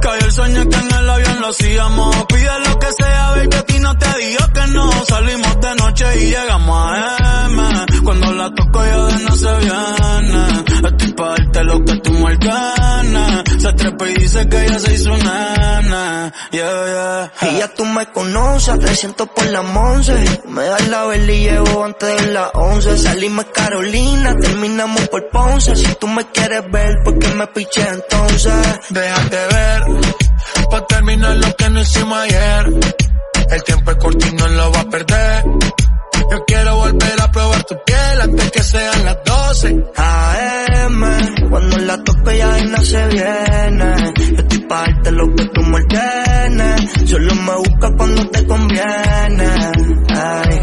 Cayó 0.00 0.26
el 0.26 0.32
sueño 0.32 0.68
que 0.68 0.76
en 0.76 0.94
el 0.94 1.10
avión 1.10 1.40
lo 1.40 1.48
hacíamos. 1.48 2.24
Pide 2.26 2.58
lo 2.66 2.78
que 2.78 2.86
sea, 2.98 3.30
baby, 3.30 3.56
a 3.56 3.62
ti 3.62 3.78
no 3.80 3.98
te 3.98 4.18
digo 4.18 4.44
que 4.54 4.66
no. 4.72 5.04
Salimos 5.04 5.60
de 5.60 5.74
noche 5.74 6.04
y 6.20 6.30
llegamos 6.30 6.92
a 6.92 7.46
M. 7.46 7.62
Cuando 8.04 8.32
la 8.32 8.54
toco 8.54 8.84
yo 8.84 9.06
de 9.06 9.24
no 9.24 9.36
se 9.36 9.56
viene. 9.58 10.88
Estoy 10.88 11.12
pa' 11.12 11.28
darte 11.28 11.64
lo 11.64 11.84
que 11.84 11.96
tú 11.96 12.12
me. 12.12 12.30
Se 13.60 13.72
trepa 13.74 14.08
y 14.08 14.14
dice 14.14 14.48
que 14.48 14.64
ella 14.64 14.78
se 14.78 14.94
hizo 14.94 15.16
nana. 15.18 16.32
Yeah, 16.50 17.30
yeah. 17.40 17.50
Y 17.50 17.58
ya 17.58 17.68
tú 17.68 17.84
me 17.84 18.06
conoces, 18.06 18.78
300 18.78 19.28
por 19.28 19.46
la 19.46 19.60
once. 19.60 20.14
Me 20.48 20.64
das 20.64 20.88
la 20.88 21.04
vela 21.04 21.32
y 21.32 21.40
llevo 21.42 21.84
antes 21.84 22.16
de 22.16 22.32
las 22.32 22.50
11. 22.54 22.96
Salimos 22.96 23.44
Carolina, 23.52 24.34
terminamos 24.40 25.08
por 25.08 25.28
Ponce. 25.28 25.76
Si 25.76 25.94
tú 25.96 26.08
me 26.08 26.26
quieres 26.28 26.62
ver, 26.70 27.02
¿por 27.04 27.18
qué 27.18 27.28
me 27.34 27.46
piché 27.48 27.86
entonces? 27.86 28.52
Déjate 28.88 29.49
terminar 31.10 31.36
lo 31.36 31.56
que 31.56 31.70
no 31.70 31.80
hicimos 31.80 32.18
ayer. 32.18 32.66
El 33.50 33.62
tiempo 33.64 33.90
es 33.90 33.96
corto 33.96 34.26
y 34.28 34.32
no 34.32 34.48
lo 34.48 34.72
va 34.72 34.80
a 34.80 34.84
perder. 34.84 35.44
Yo 36.30 36.44
quiero 36.46 36.76
volver 36.76 37.20
a 37.20 37.32
probar 37.32 37.64
tu 37.64 37.74
piel 37.84 38.20
antes 38.22 38.50
que 38.52 38.62
sean 38.62 39.04
las 39.04 39.18
12. 39.24 39.84
AM, 39.96 41.50
cuando 41.50 41.78
la 41.78 42.02
toco 42.04 42.30
ya 42.30 42.52
de 42.54 42.64
no 42.64 42.82
se 42.82 43.06
viene. 43.08 43.94
Estoy 44.38 44.58
pa' 44.68 44.82
darte 44.82 45.12
lo 45.12 45.34
que 45.34 45.44
tú 45.46 45.62
me 45.62 45.76
ordenes. 45.76 47.10
Solo 47.10 47.34
me 47.34 47.56
busca 47.56 47.90
cuando 47.96 48.30
te 48.30 48.46
conviene. 48.46 49.48
Ay. 50.14 50.58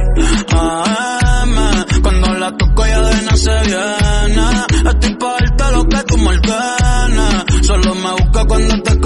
AM, 0.55 2.01
cuando 2.01 2.33
la 2.35 2.51
toco 2.57 2.85
ya 2.85 3.01
de 3.01 3.21
no 3.23 3.35
se 3.35 3.59
viene. 3.65 4.65
Estoy 4.91 5.15
pa' 5.15 5.37
darte 5.39 5.71
lo 5.73 5.83
que 5.83 6.03
tú 6.03 6.17
me 6.17 6.29
ordenes. 6.29 7.65
Solo 7.67 7.95
me 7.95 8.11
busca 8.11 8.45
cuando 8.45 8.81
te 8.81 8.96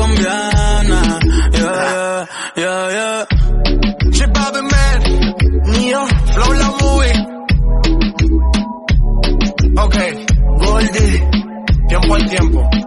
Tiempo 11.88 12.16
al 12.16 12.30
tiempo. 12.30 12.81